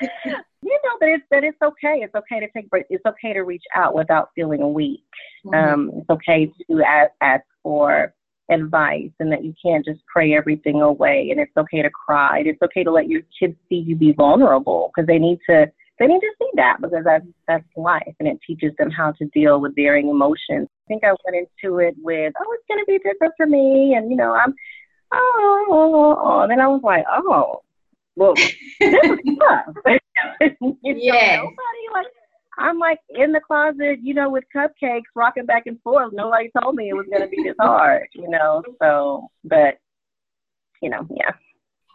you 0.62 0.78
know 0.84 0.96
that 1.00 1.08
it's 1.08 1.24
that 1.30 1.44
it's 1.44 1.60
okay. 1.62 2.00
It's 2.02 2.14
okay 2.14 2.40
to 2.40 2.48
take 2.50 2.70
breaks. 2.70 2.88
It's 2.90 3.04
okay 3.06 3.32
to 3.32 3.42
reach 3.42 3.64
out 3.74 3.94
without 3.94 4.30
feeling 4.34 4.72
weak. 4.72 5.02
Mm-hmm. 5.44 5.72
Um, 5.74 5.90
it's 5.96 6.10
okay 6.10 6.52
to 6.70 6.82
ask, 6.82 7.10
ask 7.20 7.44
for 7.62 8.14
advice 8.50 9.10
and 9.20 9.30
that 9.32 9.44
you 9.44 9.54
can't 9.64 9.84
just 9.84 10.00
pray 10.06 10.34
everything 10.34 10.82
away 10.82 11.28
and 11.30 11.40
it's 11.40 11.56
okay 11.56 11.82
to 11.82 11.90
cry 11.90 12.38
and 12.38 12.48
it's 12.48 12.62
okay 12.62 12.82
to 12.82 12.90
let 12.90 13.08
your 13.08 13.22
kids 13.38 13.54
see 13.68 13.76
you 13.76 13.94
be 13.94 14.12
vulnerable 14.12 14.90
because 14.94 15.06
they 15.06 15.18
need 15.18 15.38
to 15.48 15.70
they 15.98 16.06
need 16.06 16.20
to 16.20 16.32
see 16.38 16.50
that 16.54 16.78
because 16.80 17.04
that's 17.04 17.26
that's 17.46 17.64
life 17.76 18.14
and 18.18 18.28
it 18.28 18.38
teaches 18.46 18.72
them 18.78 18.90
how 18.90 19.12
to 19.12 19.26
deal 19.26 19.60
with 19.60 19.74
varying 19.74 20.08
emotions. 20.08 20.66
I 20.68 20.88
think 20.88 21.04
I 21.04 21.10
went 21.24 21.48
into 21.62 21.78
it 21.78 21.94
with, 22.02 22.32
oh, 22.40 22.52
it's 22.54 22.64
gonna 22.68 22.84
be 22.86 22.98
different 22.98 23.34
for 23.36 23.46
me 23.46 23.94
and 23.94 24.10
you 24.10 24.16
know, 24.16 24.32
I'm 24.32 24.54
oh, 25.12 25.66
oh, 25.70 26.18
oh. 26.24 26.40
and 26.40 26.50
then 26.50 26.60
I 26.60 26.68
was 26.68 26.80
like, 26.82 27.04
oh, 27.10 27.60
well, 28.16 28.34
this 28.34 28.54
is 28.80 29.18
tough. 29.40 29.74
you 30.60 30.76
yeah. 30.82 31.36
Know, 31.36 31.42
nobody 31.44 31.86
like 31.92 32.06
I'm 32.60 32.78
like 32.78 32.98
in 33.08 33.32
the 33.32 33.40
closet, 33.40 34.00
you 34.02 34.12
know, 34.12 34.28
with 34.28 34.44
cupcakes, 34.54 35.04
rocking 35.14 35.46
back 35.46 35.64
and 35.66 35.80
forth. 35.82 36.12
Nobody 36.12 36.50
told 36.60 36.74
me 36.74 36.90
it 36.90 36.94
was 36.94 37.06
going 37.06 37.22
to 37.22 37.28
be 37.28 37.42
this 37.42 37.56
hard, 37.58 38.06
you 38.12 38.28
know. 38.28 38.62
So, 38.80 39.28
but 39.44 39.78
you 40.82 40.90
know, 40.90 41.06
yeah. 41.10 41.32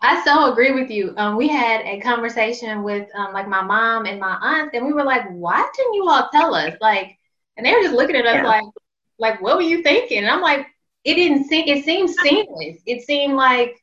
I 0.02 0.24
so 0.24 0.52
agree 0.52 0.72
with 0.72 0.90
you. 0.90 1.14
Um, 1.18 1.36
we 1.36 1.48
had 1.48 1.82
a 1.82 2.00
conversation 2.00 2.84
with 2.84 3.08
um, 3.16 3.32
like 3.32 3.48
my 3.48 3.62
mom 3.62 4.06
and 4.06 4.20
my 4.20 4.38
aunt, 4.42 4.72
and 4.74 4.86
we 4.86 4.94
were 4.94 5.04
like, 5.04 5.24
"Why 5.30 5.68
didn't 5.76 5.94
you 5.94 6.10
all 6.10 6.30
tell 6.32 6.56
us?" 6.56 6.76
Like, 6.82 7.18
and 7.58 7.66
they 7.66 7.72
were 7.72 7.82
just 7.82 7.96
looking 7.96 8.16
at 8.16 8.26
us 8.26 8.36
yeah. 8.36 8.46
like, 8.46 8.64
"Like, 9.20 9.42
what 9.42 9.58
were 9.58 9.64
you 9.64 9.84
thinking?" 9.84 10.20
And 10.20 10.30
I'm 10.30 10.42
like, 10.42 10.68
"It 11.04 11.16
didn't 11.16 11.46
seem. 11.46 11.68
It 11.68 11.86
seemed 11.86 12.10
seamless. 12.10 12.82
It 12.86 13.04
seemed 13.04 13.36
like 13.36 13.82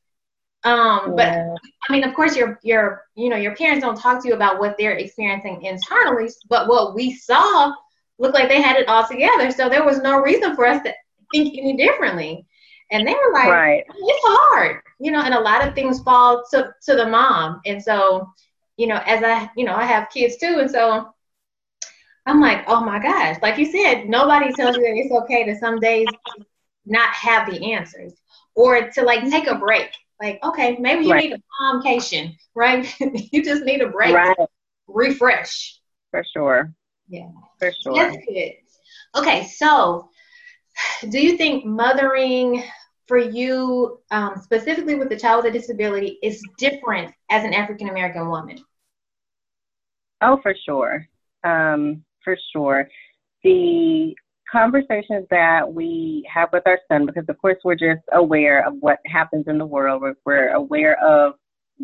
um, 0.64 1.16
but 1.16 1.28
I 1.28 1.92
mean, 1.92 2.04
of 2.04 2.14
course, 2.14 2.36
your 2.36 2.58
your 2.62 3.04
you 3.16 3.28
know 3.28 3.36
your 3.36 3.54
parents 3.56 3.84
don't 3.84 3.98
talk 3.98 4.22
to 4.22 4.28
you 4.28 4.34
about 4.34 4.60
what 4.60 4.76
they're 4.78 4.96
experiencing 4.96 5.62
internally, 5.62 6.30
but 6.48 6.68
what 6.68 6.94
we 6.94 7.14
saw 7.14 7.74
looked 8.18 8.34
like 8.34 8.48
they 8.48 8.62
had 8.62 8.76
it 8.76 8.88
all 8.88 9.06
together. 9.06 9.50
So 9.50 9.68
there 9.68 9.84
was 9.84 9.98
no 9.98 10.20
reason 10.20 10.54
for 10.54 10.66
us 10.66 10.82
to 10.84 10.94
think 11.32 11.58
any 11.58 11.76
differently. 11.76 12.46
And 12.92 13.06
they 13.06 13.14
were 13.14 13.32
like, 13.32 13.48
right. 13.48 13.84
it's 13.88 14.24
hard, 14.24 14.82
you 15.00 15.10
know, 15.10 15.22
and 15.22 15.34
a 15.34 15.40
lot 15.40 15.66
of 15.66 15.74
things 15.74 16.00
fall 16.02 16.44
to 16.52 16.72
to 16.82 16.94
the 16.94 17.06
mom. 17.06 17.60
And 17.66 17.82
so, 17.82 18.30
you 18.76 18.86
know, 18.86 19.00
as 19.06 19.24
I 19.24 19.50
you 19.56 19.64
know 19.64 19.74
I 19.74 19.84
have 19.84 20.10
kids 20.10 20.36
too, 20.36 20.58
and 20.60 20.70
so 20.70 21.12
I'm 22.26 22.40
like, 22.40 22.64
oh 22.68 22.84
my 22.84 23.02
gosh, 23.02 23.38
like 23.42 23.58
you 23.58 23.66
said, 23.66 24.08
nobody 24.08 24.52
tells 24.52 24.76
you 24.76 24.82
that 24.82 24.96
it's 24.96 25.12
okay 25.12 25.44
to 25.44 25.58
some 25.58 25.80
days 25.80 26.06
not 26.86 27.10
have 27.10 27.50
the 27.50 27.72
answers 27.72 28.12
or 28.54 28.90
to 28.90 29.02
like 29.02 29.28
take 29.28 29.48
a 29.48 29.56
break 29.56 29.90
like, 30.22 30.38
okay, 30.44 30.76
maybe 30.78 31.04
you 31.04 31.12
right. 31.12 31.30
need 31.30 31.32
a 31.32 31.42
calmcation, 31.60 32.36
right? 32.54 32.86
you 33.32 33.42
just 33.42 33.64
need 33.64 33.80
a 33.82 33.88
break, 33.88 34.14
right. 34.14 34.36
refresh. 34.86 35.80
For 36.12 36.24
sure. 36.32 36.72
Yeah. 37.08 37.28
For 37.58 37.72
sure. 37.82 37.94
That's 37.96 38.16
good. 38.26 38.52
Okay, 39.16 39.46
so 39.48 40.08
do 41.08 41.20
you 41.20 41.36
think 41.36 41.64
mothering 41.64 42.62
for 43.06 43.18
you, 43.18 43.98
um, 44.12 44.36
specifically 44.40 44.94
with 44.94 45.08
the 45.08 45.18
child 45.18 45.44
with 45.44 45.54
a 45.54 45.58
disability, 45.58 46.18
is 46.22 46.40
different 46.56 47.12
as 47.28 47.44
an 47.44 47.52
African 47.52 47.88
American 47.88 48.28
woman? 48.28 48.58
Oh, 50.20 50.38
for 50.40 50.54
sure. 50.64 51.06
Um, 51.42 52.04
for 52.22 52.38
sure. 52.52 52.88
The 53.42 54.14
conversations 54.52 55.26
that 55.30 55.72
we 55.72 56.28
have 56.32 56.50
with 56.52 56.62
our 56.66 56.78
son, 56.90 57.06
because 57.06 57.24
of 57.28 57.38
course 57.38 57.56
we're 57.64 57.74
just 57.74 58.02
aware 58.12 58.66
of 58.66 58.74
what 58.80 58.98
happens 59.06 59.46
in 59.48 59.56
the 59.56 59.66
world. 59.66 60.02
We're, 60.02 60.14
we're 60.26 60.50
aware 60.50 61.02
of 61.02 61.34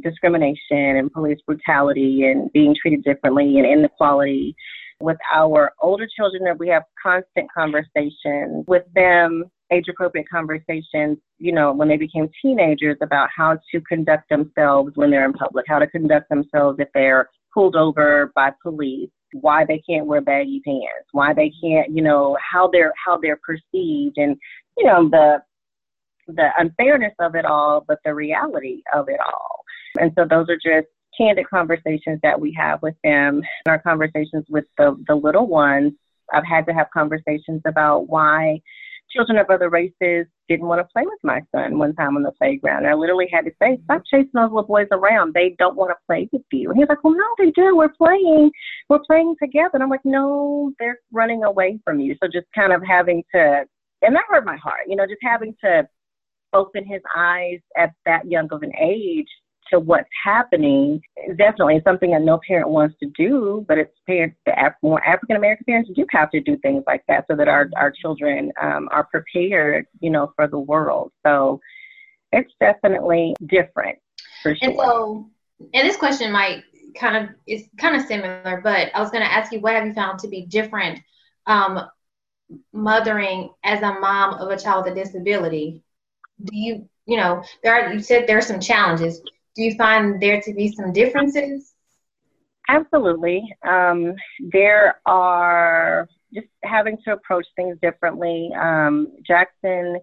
discrimination 0.02 0.96
and 0.96 1.10
police 1.10 1.38
brutality 1.46 2.24
and 2.24 2.52
being 2.52 2.76
treated 2.80 3.02
differently 3.02 3.58
and 3.58 3.66
inequality. 3.66 4.54
With 5.00 5.16
our 5.32 5.72
older 5.80 6.06
children, 6.14 6.42
we 6.58 6.68
have 6.68 6.82
constant 7.02 7.48
conversations 7.56 8.64
with 8.66 8.82
them, 8.94 9.44
age 9.72 9.86
appropriate 9.88 10.28
conversations, 10.28 11.18
you 11.38 11.52
know, 11.52 11.72
when 11.72 11.88
they 11.88 11.96
became 11.96 12.28
teenagers 12.42 12.96
about 13.00 13.28
how 13.34 13.58
to 13.72 13.80
conduct 13.82 14.28
themselves 14.28 14.92
when 14.96 15.10
they're 15.10 15.24
in 15.24 15.32
public, 15.32 15.64
how 15.68 15.78
to 15.78 15.86
conduct 15.86 16.28
themselves 16.28 16.78
if 16.80 16.88
they're 16.94 17.30
pulled 17.54 17.76
over 17.76 18.32
by 18.34 18.50
police, 18.62 19.10
why 19.32 19.64
they 19.64 19.82
can't 19.88 20.06
wear 20.06 20.20
baggy 20.20 20.60
pants, 20.64 21.08
why 21.12 21.32
they 21.32 21.52
can't, 21.62 21.94
you 21.94 22.02
know, 22.02 22.36
how 22.40 22.68
they're 22.68 22.92
how 23.04 23.18
they're 23.18 23.40
perceived 23.44 24.16
and, 24.16 24.36
you 24.76 24.86
know, 24.86 25.08
the 25.08 25.38
the 26.28 26.48
unfairness 26.58 27.14
of 27.20 27.34
it 27.34 27.44
all, 27.44 27.84
but 27.86 27.98
the 28.04 28.14
reality 28.14 28.82
of 28.94 29.08
it 29.08 29.18
all. 29.24 29.60
And 29.98 30.12
so 30.16 30.24
those 30.28 30.48
are 30.48 30.56
just 30.56 30.88
candid 31.16 31.48
conversations 31.48 32.20
that 32.22 32.38
we 32.40 32.54
have 32.58 32.80
with 32.82 32.94
them. 33.02 33.42
In 33.66 33.72
our 33.72 33.80
conversations 33.80 34.44
with 34.48 34.64
the, 34.76 35.02
the 35.08 35.14
little 35.14 35.46
ones, 35.46 35.92
I've 36.32 36.46
had 36.46 36.66
to 36.66 36.74
have 36.74 36.88
conversations 36.92 37.62
about 37.66 38.08
why 38.08 38.60
children 39.10 39.38
of 39.38 39.50
other 39.50 39.70
races 39.70 40.26
didn't 40.48 40.66
want 40.66 40.80
to 40.80 40.92
play 40.92 41.04
with 41.04 41.18
my 41.22 41.40
son 41.54 41.78
one 41.78 41.94
time 41.94 42.16
on 42.16 42.22
the 42.22 42.32
playground. 42.32 42.78
And 42.78 42.88
I 42.88 42.94
literally 42.94 43.28
had 43.32 43.44
to 43.44 43.50
say, 43.60 43.78
stop 43.84 44.02
chasing 44.10 44.30
those 44.34 44.50
little 44.50 44.62
boys 44.62 44.88
around. 44.92 45.34
They 45.34 45.54
don't 45.58 45.76
want 45.76 45.90
to 45.90 45.96
play 46.06 46.28
with 46.32 46.42
you. 46.52 46.70
And 46.70 46.78
he's 46.78 46.88
like, 46.88 47.04
well, 47.04 47.14
no, 47.14 47.26
they 47.38 47.50
do. 47.50 47.76
We're 47.76 47.88
playing. 47.88 48.50
We're 48.88 49.04
playing 49.06 49.36
together. 49.42 49.70
And 49.74 49.82
I'm 49.82 49.90
like, 49.90 50.04
no, 50.04 50.72
they're 50.78 50.98
running 51.12 51.44
away 51.44 51.78
from 51.84 52.00
you. 52.00 52.16
So 52.22 52.28
just 52.32 52.46
kind 52.54 52.72
of 52.72 52.82
having 52.86 53.22
to, 53.34 53.64
and 54.02 54.14
that 54.14 54.24
hurt 54.28 54.44
my 54.44 54.56
heart, 54.56 54.82
you 54.86 54.96
know, 54.96 55.06
just 55.06 55.20
having 55.22 55.54
to 55.64 55.86
open 56.52 56.84
his 56.86 57.02
eyes 57.14 57.60
at 57.76 57.92
that 58.06 58.30
young 58.30 58.48
of 58.52 58.62
an 58.62 58.72
age 58.80 59.28
to 59.70 59.80
what's 59.80 60.08
happening 60.24 61.00
is 61.28 61.36
definitely 61.36 61.80
something 61.84 62.10
that 62.12 62.22
no 62.22 62.40
parent 62.46 62.68
wants 62.68 62.96
to 63.00 63.10
do, 63.16 63.64
but 63.68 63.78
it's 63.78 63.92
parents, 64.06 64.36
the 64.46 64.52
Af- 64.52 64.74
more 64.82 65.04
African 65.06 65.36
American 65.36 65.64
parents 65.64 65.90
do 65.94 66.06
have 66.10 66.30
to 66.30 66.40
do 66.40 66.56
things 66.58 66.84
like 66.86 67.02
that 67.08 67.26
so 67.30 67.36
that 67.36 67.48
our, 67.48 67.68
our 67.76 67.90
children 67.90 68.52
um, 68.60 68.88
are 68.90 69.04
prepared, 69.04 69.86
you 70.00 70.10
know, 70.10 70.32
for 70.36 70.46
the 70.46 70.58
world. 70.58 71.12
So 71.24 71.60
it's 72.32 72.52
definitely 72.60 73.34
different 73.46 73.98
for 74.42 74.54
sure. 74.54 74.68
And 74.68 74.78
so, 74.78 75.30
and 75.74 75.88
this 75.88 75.96
question 75.96 76.32
might 76.32 76.62
kind 76.96 77.16
of 77.16 77.34
is 77.46 77.68
kind 77.78 77.96
of 77.96 78.02
similar, 78.02 78.60
but 78.62 78.90
I 78.94 79.00
was 79.00 79.10
going 79.10 79.24
to 79.24 79.32
ask 79.32 79.52
you, 79.52 79.60
what 79.60 79.74
have 79.74 79.86
you 79.86 79.92
found 79.92 80.18
to 80.20 80.28
be 80.28 80.46
different 80.46 81.00
um, 81.46 81.80
mothering 82.72 83.50
as 83.64 83.82
a 83.82 83.98
mom 84.00 84.34
of 84.34 84.50
a 84.50 84.58
child 84.58 84.84
with 84.84 84.92
a 84.92 85.04
disability? 85.04 85.82
Do 86.42 86.56
you, 86.56 86.88
you 87.06 87.16
know, 87.16 87.42
there 87.62 87.74
are, 87.74 87.92
you 87.92 88.00
said 88.00 88.26
there 88.26 88.38
are 88.38 88.42
some 88.42 88.60
challenges 88.60 89.20
do 89.58 89.64
you 89.64 89.74
find 89.74 90.22
there 90.22 90.40
to 90.40 90.54
be 90.54 90.70
some 90.70 90.92
differences? 90.92 91.74
Absolutely. 92.68 93.42
Um, 93.66 94.14
there 94.52 95.00
are 95.04 96.08
just 96.32 96.46
having 96.62 96.96
to 97.04 97.14
approach 97.14 97.46
things 97.56 97.76
differently. 97.82 98.50
Um, 98.56 99.08
Jackson 99.26 99.98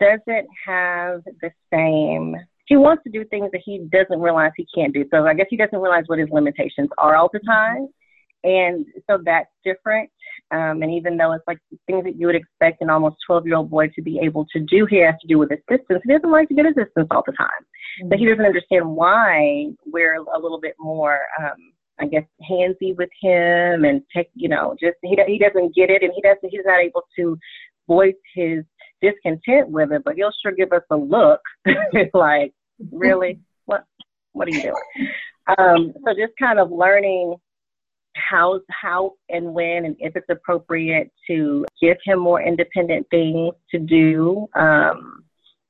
doesn't 0.00 0.48
have 0.66 1.22
the 1.40 1.52
same. 1.72 2.34
He 2.66 2.76
wants 2.76 3.04
to 3.04 3.10
do 3.10 3.24
things 3.26 3.50
that 3.52 3.60
he 3.64 3.86
doesn't 3.92 4.20
realize 4.20 4.50
he 4.56 4.66
can't 4.74 4.92
do. 4.92 5.04
So 5.12 5.26
I 5.26 5.34
guess 5.34 5.46
he 5.48 5.56
doesn't 5.56 5.78
realize 5.78 6.04
what 6.08 6.18
his 6.18 6.28
limitations 6.30 6.88
are 6.98 7.14
all 7.14 7.30
the 7.32 7.40
time. 7.46 7.86
And 8.42 8.84
so 9.08 9.20
that's 9.24 9.50
different. 9.64 10.10
Um, 10.50 10.82
and 10.82 10.92
even 10.92 11.16
though 11.16 11.32
it's 11.32 11.44
like 11.46 11.58
things 11.86 12.02
that 12.04 12.16
you 12.16 12.26
would 12.26 12.34
expect 12.34 12.82
an 12.82 12.90
almost 12.90 13.16
12 13.26 13.46
year 13.46 13.56
old 13.56 13.70
boy 13.70 13.88
to 13.94 14.02
be 14.02 14.18
able 14.20 14.44
to 14.52 14.60
do, 14.60 14.86
he 14.86 14.98
has 14.98 15.14
to 15.20 15.28
do 15.28 15.38
with 15.38 15.50
assistance. 15.52 16.02
He 16.04 16.12
doesn't 16.12 16.30
like 16.30 16.48
to 16.48 16.54
get 16.54 16.66
assistance 16.66 17.06
all 17.12 17.22
the 17.24 17.32
time. 17.32 17.48
Mm-hmm. 18.00 18.12
So 18.12 18.18
he 18.18 18.26
doesn't 18.26 18.44
understand 18.44 18.88
why 18.88 19.66
we're 19.86 20.16
a 20.16 20.38
little 20.38 20.60
bit 20.60 20.74
more, 20.78 21.20
um, 21.40 21.72
I 22.00 22.06
guess, 22.06 22.24
handsy 22.48 22.96
with 22.96 23.10
him 23.20 23.84
and 23.84 24.02
take, 24.14 24.30
you 24.34 24.48
know, 24.48 24.76
just 24.80 24.96
he, 25.02 25.16
he 25.26 25.38
doesn't 25.38 25.74
get 25.74 25.90
it 25.90 26.02
and 26.02 26.12
he 26.14 26.22
doesn't, 26.22 26.48
he's 26.50 26.60
not 26.64 26.80
able 26.80 27.02
to 27.16 27.38
voice 27.86 28.14
his 28.34 28.64
discontent 29.00 29.68
with 29.68 29.92
it, 29.92 30.02
but 30.04 30.14
he'll 30.14 30.32
sure 30.42 30.52
give 30.52 30.72
us 30.72 30.82
a 30.90 30.96
look 30.96 31.40
like, 32.14 32.52
really? 32.90 33.38
What, 33.64 33.84
what 34.32 34.48
are 34.48 34.50
you 34.50 34.60
doing? 34.60 35.08
Um, 35.56 35.92
so 36.04 36.12
just 36.14 36.32
kind 36.36 36.58
of 36.58 36.72
learning 36.72 37.36
how 38.16 38.60
how 38.70 39.14
and 39.28 39.54
when 39.54 39.84
and 39.84 39.96
if 39.98 40.16
it's 40.16 40.26
appropriate 40.28 41.10
to 41.28 41.64
give 41.80 41.96
him 42.04 42.18
more 42.18 42.42
independent 42.42 43.06
things 43.10 43.54
to 43.70 43.78
do 43.78 44.48
um, 44.54 45.24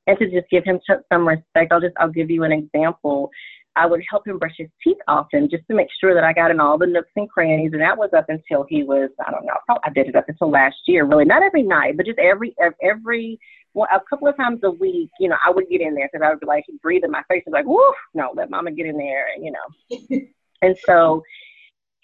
and 0.07 0.17
to 0.19 0.29
just 0.29 0.49
give 0.49 0.63
him 0.63 0.79
some 1.11 1.27
respect 1.27 1.71
i'll 1.71 1.81
just 1.81 1.95
i'll 1.99 2.09
give 2.09 2.29
you 2.29 2.43
an 2.43 2.51
example 2.51 3.29
i 3.75 3.85
would 3.85 4.01
help 4.09 4.27
him 4.27 4.37
brush 4.37 4.55
his 4.57 4.69
teeth 4.83 4.97
often 5.07 5.49
just 5.49 5.63
to 5.69 5.75
make 5.75 5.87
sure 5.99 6.13
that 6.13 6.23
i 6.23 6.33
got 6.33 6.51
in 6.51 6.59
all 6.59 6.77
the 6.77 6.85
nooks 6.85 7.11
and 7.15 7.29
crannies 7.29 7.71
and 7.73 7.81
that 7.81 7.97
was 7.97 8.09
up 8.15 8.25
until 8.29 8.65
he 8.69 8.83
was 8.83 9.09
i 9.25 9.31
don't 9.31 9.45
know 9.45 9.77
i 9.83 9.89
did 9.89 10.07
it 10.07 10.15
up 10.15 10.25
until 10.27 10.49
last 10.49 10.75
year 10.85 11.05
really 11.05 11.25
not 11.25 11.43
every 11.43 11.63
night 11.63 11.95
but 11.97 12.05
just 12.05 12.19
every 12.19 12.55
every 12.81 13.39
well, 13.73 13.87
a 13.91 13.99
couple 14.07 14.27
of 14.27 14.37
times 14.37 14.59
a 14.63 14.71
week, 14.71 15.09
you 15.19 15.27
know, 15.29 15.37
I 15.45 15.49
would 15.49 15.67
get 15.69 15.81
in 15.81 15.95
there 15.95 16.07
because 16.11 16.23
I 16.23 16.29
would 16.29 16.39
be 16.39 16.45
like, 16.45 16.63
he'd 16.67 16.81
breathe 16.81 17.03
in 17.03 17.11
my 17.11 17.23
face 17.27 17.43
and 17.45 17.53
like, 17.53 17.65
woof, 17.65 17.95
no, 18.13 18.31
let 18.35 18.49
mama 18.49 18.71
get 18.71 18.85
in 18.85 18.97
there, 18.97 19.25
and 19.35 19.43
you 19.43 19.51
know. 19.51 20.19
and 20.61 20.77
so 20.85 21.23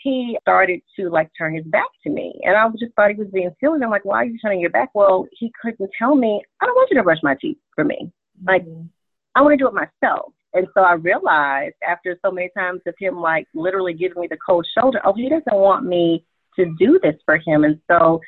he 0.02 0.38
started 0.42 0.82
to 0.98 1.10
like 1.10 1.30
turn 1.38 1.56
his 1.56 1.66
back 1.66 1.88
to 2.04 2.10
me. 2.10 2.34
And 2.44 2.56
I 2.56 2.68
just 2.80 2.94
thought 2.96 3.12
he 3.12 3.16
was 3.16 3.28
being 3.34 3.52
silly. 3.60 3.76
And 3.76 3.84
I'm 3.84 3.90
like, 3.90 4.06
why 4.06 4.18
are 4.18 4.26
you 4.26 4.38
turning 4.40 4.62
your 4.62 4.70
back? 4.70 4.90
Well, 4.94 5.28
he 5.32 5.52
couldn't 5.62 5.90
tell 5.98 6.16
me, 6.16 6.42
I 6.62 6.66
don't 6.66 6.76
want 6.76 6.90
you 6.92 6.98
to 6.98 7.04
brush 7.04 7.20
my 7.24 7.36
teeth 7.40 7.58
for 7.76 7.84
me. 7.84 8.12
Like, 8.46 8.66
mm-hmm. 8.66 8.88
I 9.36 9.42
want 9.42 9.54
to 9.54 9.58
do 9.58 9.68
it 9.68 9.74
myself. 9.74 10.34
And 10.54 10.68
so 10.74 10.82
I 10.82 10.94
realized 10.94 11.76
after 11.88 12.18
so 12.26 12.32
many 12.32 12.50
times 12.58 12.82
of 12.88 12.96
him 13.00 13.18
like 13.18 13.46
literally 13.54 13.94
giving 13.94 14.22
me 14.22 14.28
the 14.30 14.38
cold 14.38 14.68
shoulder, 14.78 15.00
oh, 15.04 15.14
he 15.14 15.30
doesn't 15.30 15.46
want 15.54 15.86
me 15.86 16.26
to 16.56 16.74
do 16.80 17.00
this 17.04 17.16
for 17.26 17.38
him. 17.38 17.64
And 17.64 17.80
so 17.90 18.20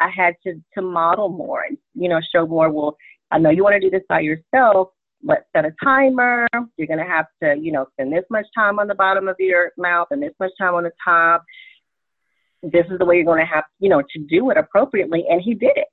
I 0.00 0.10
had 0.14 0.34
to, 0.44 0.60
to 0.74 0.82
model 0.82 1.28
more 1.28 1.62
and, 1.62 1.78
you 1.94 2.08
know, 2.08 2.20
show 2.34 2.46
more, 2.46 2.70
well, 2.70 2.96
I 3.30 3.38
know 3.38 3.50
you 3.50 3.64
want 3.64 3.74
to 3.74 3.80
do 3.80 3.90
this 3.90 4.04
by 4.08 4.20
yourself, 4.20 4.88
let's 5.22 5.44
set 5.54 5.64
a 5.64 5.72
timer. 5.82 6.46
You're 6.76 6.86
to 6.98 7.04
have 7.04 7.26
to, 7.42 7.56
you 7.60 7.72
know, 7.72 7.86
spend 7.92 8.12
this 8.12 8.24
much 8.30 8.46
time 8.54 8.78
on 8.78 8.88
the 8.88 8.94
bottom 8.94 9.28
of 9.28 9.36
your 9.38 9.70
mouth 9.76 10.08
and 10.10 10.22
this 10.22 10.34
much 10.40 10.52
time 10.58 10.74
on 10.74 10.84
the 10.84 10.92
top. 11.02 11.44
This 12.62 12.86
is 12.90 12.98
the 12.98 13.04
way 13.04 13.16
you're 13.16 13.24
to 13.38 13.44
have, 13.44 13.64
you 13.80 13.88
know, 13.88 14.02
to 14.02 14.18
do 14.28 14.50
it 14.50 14.56
appropriately. 14.56 15.24
And 15.28 15.40
he 15.40 15.54
did 15.54 15.72
it. 15.76 15.88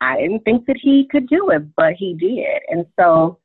I 0.00 0.20
didn't 0.20 0.40
think 0.40 0.66
that 0.66 0.78
he 0.80 1.06
could 1.10 1.28
do 1.28 1.50
it, 1.50 1.62
but 1.76 1.94
he 1.94 2.14
did. 2.14 2.60
And 2.68 2.86
so, 2.98 3.38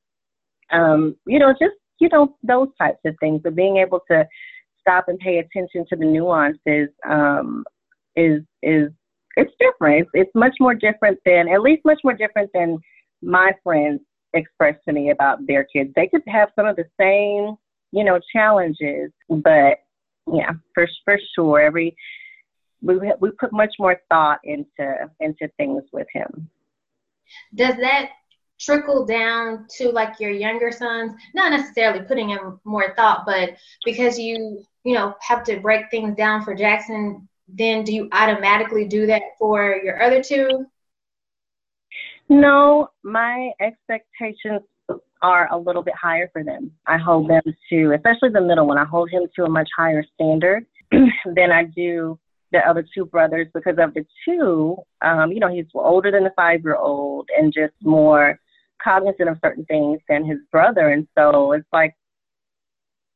um, 0.72 1.16
you 1.26 1.40
know, 1.40 1.52
just, 1.52 1.76
you 2.00 2.10
know, 2.12 2.36
those 2.44 2.70
types 2.78 3.00
of 3.06 3.16
things, 3.20 3.42
but 3.44 3.56
being 3.56 3.78
able 3.78 4.02
to 4.12 4.28
stop 4.80 5.06
and 5.08 5.20
pay 5.20 5.38
attention 5.38 5.86
to 5.90 5.96
the 5.96 6.06
nuances 6.06 6.90
um, 7.10 7.64
is, 8.16 8.42
is, 8.64 8.90
it's 9.36 9.54
different. 9.60 10.02
It's, 10.02 10.10
it's 10.14 10.32
much 10.36 10.56
more 10.60 10.74
different 10.74 11.20
than, 11.26 11.48
at 11.48 11.62
least 11.62 11.86
much 11.86 12.00
more 12.04 12.14
different 12.14 12.50
than 12.54 12.80
my 13.22 13.52
friends 13.64 14.02
expressed 14.38 14.80
to 14.86 14.94
me 14.94 15.10
about 15.10 15.46
their 15.48 15.64
kids. 15.66 15.92
They 15.96 16.08
could 16.08 16.24
have 16.28 16.50
some 16.56 16.66
of 16.66 16.76
the 16.76 16.86
same, 17.00 17.56
you 17.92 18.04
know, 18.04 18.20
challenges, 18.34 19.12
but 19.30 19.80
yeah, 20.32 20.52
for 20.74 20.88
for 21.06 21.20
sure, 21.36 21.60
every 21.60 21.96
we 22.82 23.00
we 23.20 23.32
put 23.32 23.52
much 23.52 23.76
more 23.80 24.00
thought 24.10 24.40
into 24.44 25.10
into 25.20 25.48
things 25.58 25.84
with 25.92 26.08
him. 26.14 26.50
Does 27.56 27.76
that 27.78 28.12
trickle 28.60 29.06
down 29.06 29.68
to 29.78 29.90
like 29.90 30.20
your 30.20 30.32
younger 30.32 30.72
sons? 30.72 31.14
Not 31.34 31.52
necessarily 31.52 32.04
putting 32.06 32.32
in 32.32 32.40
more 32.64 32.94
thought, 32.96 33.26
but 33.26 33.58
because 33.86 34.20
you 34.20 34.64
you 34.84 34.94
know 34.94 35.16
have 35.22 35.44
to 35.46 35.60
break 35.60 35.90
things 35.90 36.16
down 36.16 36.44
for 36.44 36.54
Jackson, 36.54 37.28
then 37.48 37.84
do 37.84 37.94
you 37.94 38.10
automatically 38.12 38.88
do 38.88 39.06
that 39.08 39.22
for 39.40 39.80
your 39.84 40.02
other 40.02 40.22
two? 40.22 40.66
No, 42.30 42.90
my 43.04 43.52
expectations 43.62 44.62
are 45.22 45.52
a 45.52 45.58
little 45.58 45.82
bit 45.82 45.96
higher 45.96 46.30
for 46.32 46.44
them. 46.44 46.72
I 46.86 46.98
hold 46.98 47.30
them 47.30 47.42
to, 47.70 47.94
especially 47.96 48.30
the 48.30 48.42
middle 48.42 48.68
one, 48.68 48.78
I 48.78 48.86
hold 48.86 49.10
him 49.10 49.24
to 49.36 49.46
a 49.46 49.50
much 49.50 49.70
higher 49.76 50.04
standard 50.14 50.66
than 50.92 51.52
I 51.52 51.64
do 51.64 52.20
the 52.52 52.60
other 52.60 52.86
two 52.94 53.06
brothers 53.06 53.48
because 53.54 53.76
of 53.78 53.94
the 53.94 54.06
two, 54.26 54.78
um, 55.02 55.32
you 55.32 55.40
know, 55.40 55.54
he's 55.54 55.66
older 55.74 56.12
than 56.12 56.24
the 56.24 56.32
five 56.36 56.62
year 56.64 56.76
old 56.76 57.30
and 57.38 57.54
just 57.54 57.74
more 57.82 58.40
cognizant 58.82 59.30
of 59.30 59.38
certain 59.44 59.66
things 59.66 60.00
than 60.08 60.26
his 60.26 60.38
brother. 60.52 60.90
And 60.90 61.08
so 61.18 61.52
it's 61.54 61.68
like 61.74 61.96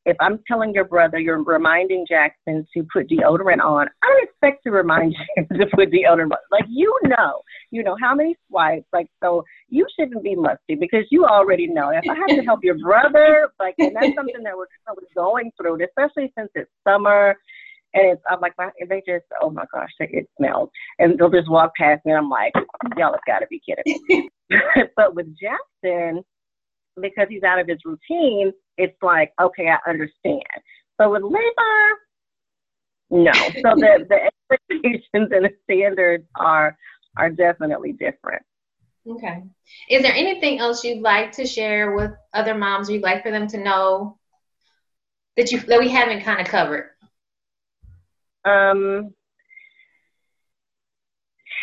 if 0.06 0.18
I'm 0.20 0.40
telling 0.48 0.74
your 0.74 0.86
brother, 0.86 1.20
you're 1.20 1.44
reminding 1.44 2.06
Jackson 2.08 2.66
to 2.76 2.86
put 2.92 3.08
deodorant 3.10 3.62
on, 3.62 3.88
I 4.04 4.08
don't 4.08 4.24
expect 4.24 4.64
to 4.64 4.72
remind 4.72 5.16
him 5.36 5.48
to 5.54 5.66
put 5.74 5.92
deodorant 5.92 6.32
on. 6.32 6.38
Like, 6.52 6.66
you 6.68 6.98
know, 7.04 7.42
you 7.70 7.84
know 7.84 7.96
how 8.02 8.16
many 8.16 8.36
swipes. 8.48 8.88
Like, 8.92 9.08
so 9.24 9.44
you 9.70 9.86
shouldn't 9.98 10.24
be 10.24 10.36
musty 10.36 10.76
because 10.76 11.06
you 11.12 11.26
already 11.26 11.68
know. 11.68 11.90
If 11.90 12.04
I 12.10 12.16
have 12.16 12.38
to 12.38 12.44
help 12.44 12.64
your 12.64 12.78
brother, 12.80 13.50
like, 13.60 13.76
and 13.78 13.96
that's 13.96 14.16
something 14.16 14.44
that 14.44 14.58
we're, 14.58 14.66
we're 14.88 15.04
going 15.16 15.52
through, 15.60 15.78
especially 15.86 16.32
since 16.36 16.50
it's 16.56 16.72
summer 16.88 17.36
and 17.94 18.14
it's 18.14 18.22
I'm 18.30 18.40
like, 18.40 18.54
my, 18.58 18.70
they 18.90 19.02
just, 19.06 19.26
oh 19.42 19.50
my 19.50 19.66
gosh, 19.74 19.90
it 20.00 20.28
smells, 20.38 20.70
and 21.00 21.18
they'll 21.18 21.30
just 21.30 21.50
walk 21.50 21.72
past 21.78 22.06
me, 22.06 22.14
and 22.14 22.20
I'm 22.20 22.30
like, 22.30 22.54
y'all 22.98 23.12
have 23.12 23.20
got 23.28 23.40
to 23.40 23.48
be 23.50 23.62
kidding 23.66 24.00
me. 24.08 24.30
but 24.96 25.16
with 25.16 25.28
Jackson, 25.38 26.24
because 27.00 27.28
he's 27.30 27.44
out 27.44 27.60
of 27.60 27.68
his 27.68 27.80
routine, 27.86 28.52
it's 28.78 28.98
like, 29.02 29.32
okay, 29.42 29.70
I 29.70 29.90
understand. 29.90 30.44
So 31.00 31.12
with 31.12 31.24
Levi, 31.24 31.96
no. 33.12 33.32
So 33.34 33.76
the 33.76 34.06
the 34.10 34.30
expectations 34.52 35.30
and 35.32 35.46
the 35.46 35.52
standards 35.64 36.26
are 36.36 36.78
are 37.18 37.30
definitely 37.30 37.94
different. 37.94 38.44
Okay. 39.08 39.44
Is 39.90 40.04
there 40.04 40.14
anything 40.14 40.60
else 40.60 40.84
you'd 40.84 41.02
like 41.02 41.32
to 41.34 41.46
share 41.46 41.96
with 41.96 42.12
other 42.34 42.54
moms 42.54 42.90
or 42.90 42.94
you'd 42.94 43.04
like 43.04 43.24
for 43.24 43.32
them 43.32 43.48
to 43.48 43.58
know 43.58 44.18
that 45.38 45.52
you 45.52 45.60
that 45.62 45.80
we 45.80 45.90
haven't 45.90 46.24
kind 46.24 46.40
of 46.40 46.48
covered? 46.48 46.90
Um 48.46 49.14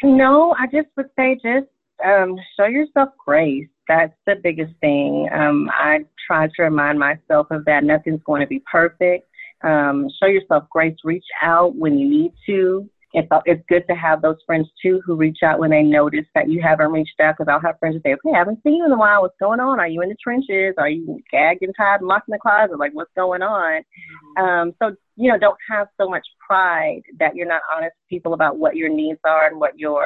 no, 0.02 0.54
I 0.58 0.66
just 0.66 0.88
would 0.96 1.10
say 1.16 1.34
just 1.42 1.68
um, 2.04 2.36
show 2.56 2.66
yourself 2.66 3.10
grace. 3.24 3.68
That's 3.88 4.14
the 4.26 4.36
biggest 4.42 4.74
thing. 4.80 5.28
Um, 5.32 5.70
I 5.72 6.00
try 6.26 6.46
to 6.46 6.62
remind 6.62 6.98
myself 6.98 7.46
of 7.50 7.64
that. 7.64 7.84
Nothing's 7.84 8.22
going 8.24 8.42
to 8.42 8.46
be 8.46 8.62
perfect. 8.70 9.28
Um, 9.64 10.08
show 10.20 10.26
yourself 10.26 10.64
grace. 10.70 10.96
Reach 11.04 11.24
out 11.42 11.74
when 11.74 11.98
you 11.98 12.08
need 12.08 12.32
to 12.46 12.88
it's, 13.14 13.28
it's 13.46 13.62
good 13.68 13.84
to 13.88 13.94
have 13.94 14.20
those 14.20 14.36
friends 14.46 14.68
too 14.82 15.00
who 15.04 15.16
reach 15.16 15.38
out 15.42 15.58
when 15.58 15.70
they 15.70 15.82
notice 15.82 16.26
that 16.34 16.48
you 16.48 16.60
haven't 16.62 16.92
reached 16.92 17.18
out 17.20 17.36
because 17.38 17.50
I'll 17.50 17.60
have 17.60 17.78
friends 17.78 17.96
who 17.96 18.00
say, 18.04 18.14
okay, 18.14 18.34
I 18.34 18.38
haven't 18.38 18.62
seen 18.62 18.76
you 18.76 18.84
in 18.84 18.92
a 18.92 18.98
while. 18.98 19.22
What's 19.22 19.36
going 19.40 19.60
on? 19.60 19.80
Are 19.80 19.88
you 19.88 20.02
in 20.02 20.10
the 20.10 20.16
trenches? 20.22 20.74
Are 20.78 20.90
you 20.90 21.18
gagged 21.32 21.62
and 21.62 21.74
tied 21.76 22.00
and 22.00 22.08
locked 22.08 22.28
in 22.28 22.32
the 22.32 22.38
closet? 22.38 22.78
Like, 22.78 22.92
what's 22.92 23.10
going 23.16 23.42
on? 23.42 23.82
Mm-hmm. 23.82 24.44
Um, 24.44 24.72
so, 24.80 24.94
you 25.16 25.30
know, 25.30 25.38
don't 25.38 25.56
have 25.70 25.88
so 25.98 26.08
much 26.08 26.26
pride 26.46 27.00
that 27.18 27.34
you're 27.34 27.48
not 27.48 27.62
honest 27.74 27.94
with 27.98 28.08
people 28.10 28.34
about 28.34 28.58
what 28.58 28.76
your 28.76 28.90
needs 28.90 29.20
are 29.24 29.48
and 29.48 29.58
what 29.58 29.78
your 29.78 30.04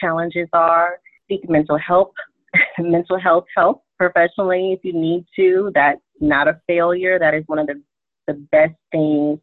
challenges 0.00 0.48
are. 0.52 0.98
Seek 1.28 1.48
mental 1.48 1.78
health, 1.78 2.10
mental 2.78 3.18
health 3.18 3.44
help 3.56 3.82
professionally 3.98 4.72
if 4.72 4.80
you 4.82 4.92
need 4.92 5.26
to. 5.36 5.70
That's 5.74 6.00
not 6.20 6.48
a 6.48 6.60
failure. 6.66 7.18
That 7.18 7.34
is 7.34 7.44
one 7.46 7.58
of 7.58 7.66
the, 7.66 7.82
the 8.26 8.34
best 8.50 8.74
things 8.92 9.38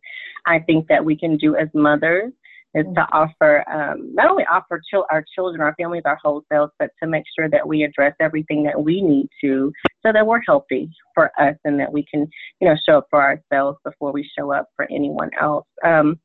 I 0.45 0.59
think 0.59 0.87
that 0.87 1.03
we 1.03 1.17
can 1.17 1.37
do 1.37 1.55
as 1.55 1.67
mothers 1.73 2.31
is 2.73 2.85
to 2.95 3.07
offer 3.11 3.63
um, 3.71 4.13
not 4.13 4.29
only 4.29 4.43
offer 4.51 4.81
chil- 4.89 5.05
our 5.09 5.23
children, 5.33 5.61
our 5.61 5.73
families, 5.75 6.03
our 6.05 6.19
whole 6.21 6.43
selves, 6.51 6.71
but 6.77 6.91
to 7.01 7.09
make 7.09 7.23
sure 7.37 7.49
that 7.49 7.67
we 7.67 7.83
address 7.83 8.13
everything 8.19 8.63
that 8.63 8.79
we 8.79 9.01
need 9.01 9.27
to, 9.41 9.71
so 10.05 10.11
that 10.11 10.25
we're 10.25 10.41
healthy 10.45 10.89
for 11.15 11.31
us 11.39 11.55
and 11.65 11.79
that 11.79 11.91
we 11.91 12.05
can, 12.11 12.27
you 12.59 12.67
know, 12.67 12.75
show 12.87 12.99
up 12.99 13.07
for 13.09 13.21
ourselves 13.21 13.77
before 13.83 14.11
we 14.11 14.29
show 14.37 14.53
up 14.53 14.67
for 14.75 14.87
anyone 14.91 15.31
else. 15.39 15.65
Um, 15.83 16.19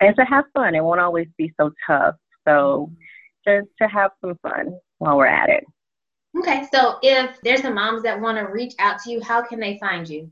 and 0.00 0.16
to 0.16 0.24
have 0.24 0.44
fun. 0.54 0.74
It 0.74 0.82
won't 0.82 1.00
always 1.00 1.28
be 1.38 1.52
so 1.60 1.70
tough. 1.86 2.16
So 2.46 2.90
just 3.46 3.68
to 3.80 3.88
have 3.88 4.10
some 4.20 4.36
fun 4.42 4.78
while 4.98 5.16
we're 5.16 5.26
at 5.26 5.48
it. 5.48 5.64
Okay, 6.38 6.66
so 6.72 6.98
if 7.02 7.38
there's 7.42 7.62
some 7.62 7.74
moms 7.74 8.02
that 8.04 8.20
want 8.20 8.38
to 8.38 8.44
reach 8.44 8.74
out 8.78 9.00
to 9.02 9.10
you, 9.10 9.20
how 9.20 9.42
can 9.42 9.60
they 9.60 9.78
find 9.78 10.08
you? 10.08 10.30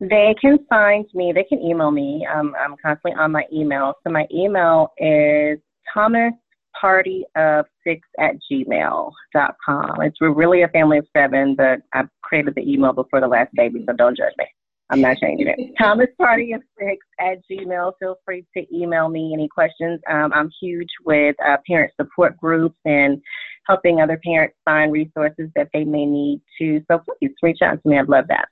They 0.00 0.34
can 0.40 0.58
find 0.68 1.06
me, 1.14 1.32
they 1.34 1.44
can 1.44 1.60
email 1.60 1.90
me. 1.90 2.26
Um, 2.32 2.54
I'm 2.58 2.76
constantly 2.82 3.18
on 3.18 3.32
my 3.32 3.44
email. 3.52 3.94
So 4.04 4.12
my 4.12 4.26
email 4.32 4.92
is 4.98 5.58
Thomas 5.92 6.32
party 6.78 7.24
of 7.36 7.64
six 7.84 8.06
at 8.18 8.34
gmail.com. 8.50 10.02
It's 10.02 10.20
really 10.20 10.62
a 10.62 10.68
family 10.68 10.98
of 10.98 11.06
seven, 11.16 11.54
but 11.54 11.80
I 11.94 12.04
created 12.22 12.54
the 12.54 12.70
email 12.70 12.92
before 12.92 13.20
the 13.20 13.28
last 13.28 13.50
baby, 13.54 13.84
so 13.86 13.94
don't 13.94 14.16
judge 14.16 14.34
me. 14.38 14.46
I'm 14.90 15.00
not 15.00 15.16
changing 15.16 15.48
it. 15.48 15.74
Thomas 15.80 16.08
Party 16.16 16.52
of 16.52 16.62
Six 16.78 16.98
at 17.18 17.38
Gmail. 17.50 17.92
Feel 17.98 18.16
free 18.24 18.44
to 18.56 18.64
email 18.74 19.08
me 19.08 19.32
any 19.34 19.48
questions. 19.48 20.00
Um, 20.08 20.32
I'm 20.32 20.50
huge 20.60 20.88
with 21.04 21.34
uh, 21.44 21.56
parent 21.66 21.92
support 22.00 22.36
groups 22.38 22.76
and 22.84 23.20
helping 23.66 24.00
other 24.00 24.20
parents 24.24 24.56
find 24.64 24.92
resources 24.92 25.50
that 25.56 25.68
they 25.72 25.84
may 25.84 26.06
need 26.06 26.40
to. 26.58 26.82
So 26.90 27.02
please 27.20 27.32
reach 27.42 27.62
out 27.62 27.82
to 27.82 27.88
me. 27.88 27.98
I'd 27.98 28.08
love 28.08 28.26
that. 28.28 28.48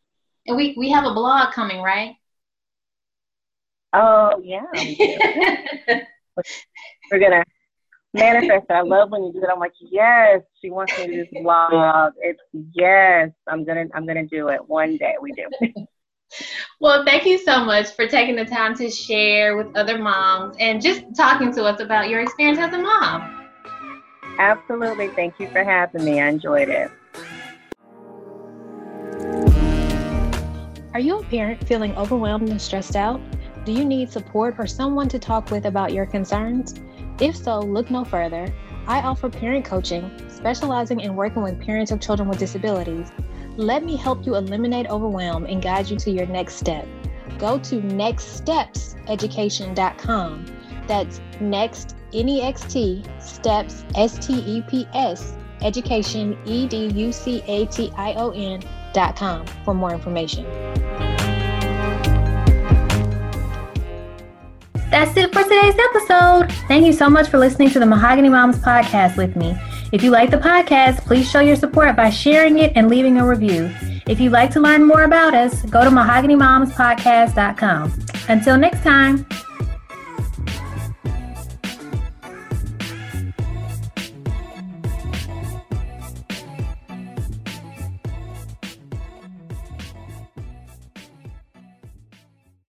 And 0.47 0.57
we, 0.57 0.75
we 0.77 0.91
have 0.91 1.05
a 1.05 1.15
blog 1.15 1.53
coming, 1.53 1.81
right? 1.81 2.17
Oh, 3.93 4.41
yeah. 4.43 4.65
We're 7.11 7.19
going 7.21 7.31
to 7.31 7.45
manifest 8.15 8.67
it. 8.69 8.73
I 8.73 8.83
love 8.83 9.11
when 9.11 9.25
you 9.25 9.33
do 9.33 9.41
that. 9.41 9.51
I'm 9.51 9.59
like, 9.59 9.75
yes, 9.81 10.41
she 10.61 10.71
wants 10.71 10.97
me 10.99 11.07
to 11.07 11.13
do 11.13 11.27
this 11.31 11.43
blog. 11.43 12.13
It's 12.19 12.41
yes, 12.73 13.31
I'm 13.49 13.65
gonna 13.65 13.87
I'm 13.95 14.07
gonna 14.07 14.27
do 14.27 14.49
it 14.49 14.67
one 14.67 14.97
day. 14.97 15.15
We 15.21 15.33
do. 15.33 15.49
well, 16.81 17.05
thank 17.05 17.27
you 17.27 17.39
so 17.39 17.65
much 17.65 17.91
for 17.95 18.07
taking 18.07 18.37
the 18.37 18.45
time 18.45 18.75
to 18.77 18.91
share 18.91 19.57
with 19.57 19.77
other 19.77 19.99
moms 19.99 20.57
and 20.59 20.81
just 20.81 21.05
talking 21.17 21.53
to 21.55 21.65
us 21.65 21.81
about 21.81 22.09
your 22.09 22.21
experience 22.21 22.59
as 22.59 22.73
a 22.73 22.79
mom. 22.79 23.44
Absolutely. 24.39 25.09
Thank 25.09 25.39
you 25.39 25.49
for 25.49 25.65
having 25.65 26.05
me. 26.05 26.21
I 26.21 26.29
enjoyed 26.29 26.69
it. 26.69 26.91
Are 30.93 31.01
you 31.01 31.19
a 31.19 31.25
parent 31.25 31.67
feeling 31.67 31.97
overwhelmed 31.97 32.49
and 32.49 32.61
stressed 32.61 32.95
out? 32.95 33.21
Do 33.65 33.73
you 33.73 33.85
need 33.85 34.13
support 34.13 34.55
or 34.59 34.67
someone 34.67 35.09
to 35.09 35.19
talk 35.19 35.51
with 35.51 35.67
about 35.67 35.93
your 35.93 36.07
concerns? 36.07 36.75
If 37.21 37.37
so, 37.37 37.61
look 37.61 37.91
no 37.91 38.05
further. 38.05 38.53
I 38.87 39.01
offer 39.01 39.29
parent 39.29 39.65
coaching, 39.65 40.09
specializing 40.29 41.01
in 41.01 41.17
working 41.17 41.43
with 41.43 41.61
parents 41.61 41.91
of 41.91 42.01
children 42.01 42.29
with 42.29 42.39
disabilities. 42.39 43.11
Let 43.57 43.85
me 43.85 43.97
help 43.97 44.27
you 44.27 44.37
eliminate 44.37 44.87
overwhelm 44.89 45.47
and 45.47 45.63
guide 45.63 45.89
you 45.89 45.97
to 45.97 46.11
your 46.11 46.27
next 46.27 46.57
step. 46.57 46.87
Go 47.39 47.59
to 47.59 47.81
nextstepseducation.com. 47.81 50.47
That's 50.87 51.21
next, 51.41 51.97
N 52.15 52.29
E 52.29 52.43
X 52.43 52.63
T, 52.73 53.03
steps, 53.19 53.85
S 53.97 54.25
T 54.25 54.35
E 54.35 54.63
P 54.63 54.87
S, 54.95 55.35
education, 55.63 56.39
E 56.47 56.67
D 56.67 56.87
U 56.87 57.13
C 57.13 57.43
A 57.47 57.67
T 57.67 57.91
I 57.97 58.15
O 58.15 58.31
N 58.31 58.63
dot 58.93 59.17
com 59.17 59.45
for 59.65 59.75
more 59.75 59.93
information. 59.93 60.45
That's 64.91 65.17
it 65.17 65.33
for 65.33 65.43
today's 65.43 65.75
episode. 65.77 66.53
Thank 66.69 66.87
you 66.87 66.93
so 66.93 67.11
much 67.11 67.29
for 67.29 67.39
listening 67.39 67.71
to 67.71 67.81
the 67.81 67.87
Mahogany 67.87 68.29
Moms 68.29 68.59
podcast 68.59 69.17
with 69.17 69.35
me. 69.35 69.57
If 69.91 70.05
you 70.05 70.11
like 70.11 70.31
the 70.31 70.39
podcast, 70.39 71.05
please 71.05 71.29
show 71.29 71.41
your 71.41 71.57
support 71.57 71.97
by 71.97 72.11
sharing 72.11 72.59
it 72.59 72.73
and 72.77 72.89
leaving 72.89 73.19
a 73.19 73.27
review. 73.27 73.75
If 74.07 74.21
you'd 74.21 74.33
like 74.33 74.53
to 74.53 74.61
learn 74.61 74.85
more 74.85 75.03
about 75.03 75.35
us, 75.35 75.63
go 75.63 75.83
to 75.83 75.91
mahoganymomspodcast.com. 75.91 78.07
Until 78.29 78.57
next 78.57 78.85
time. 78.85 79.27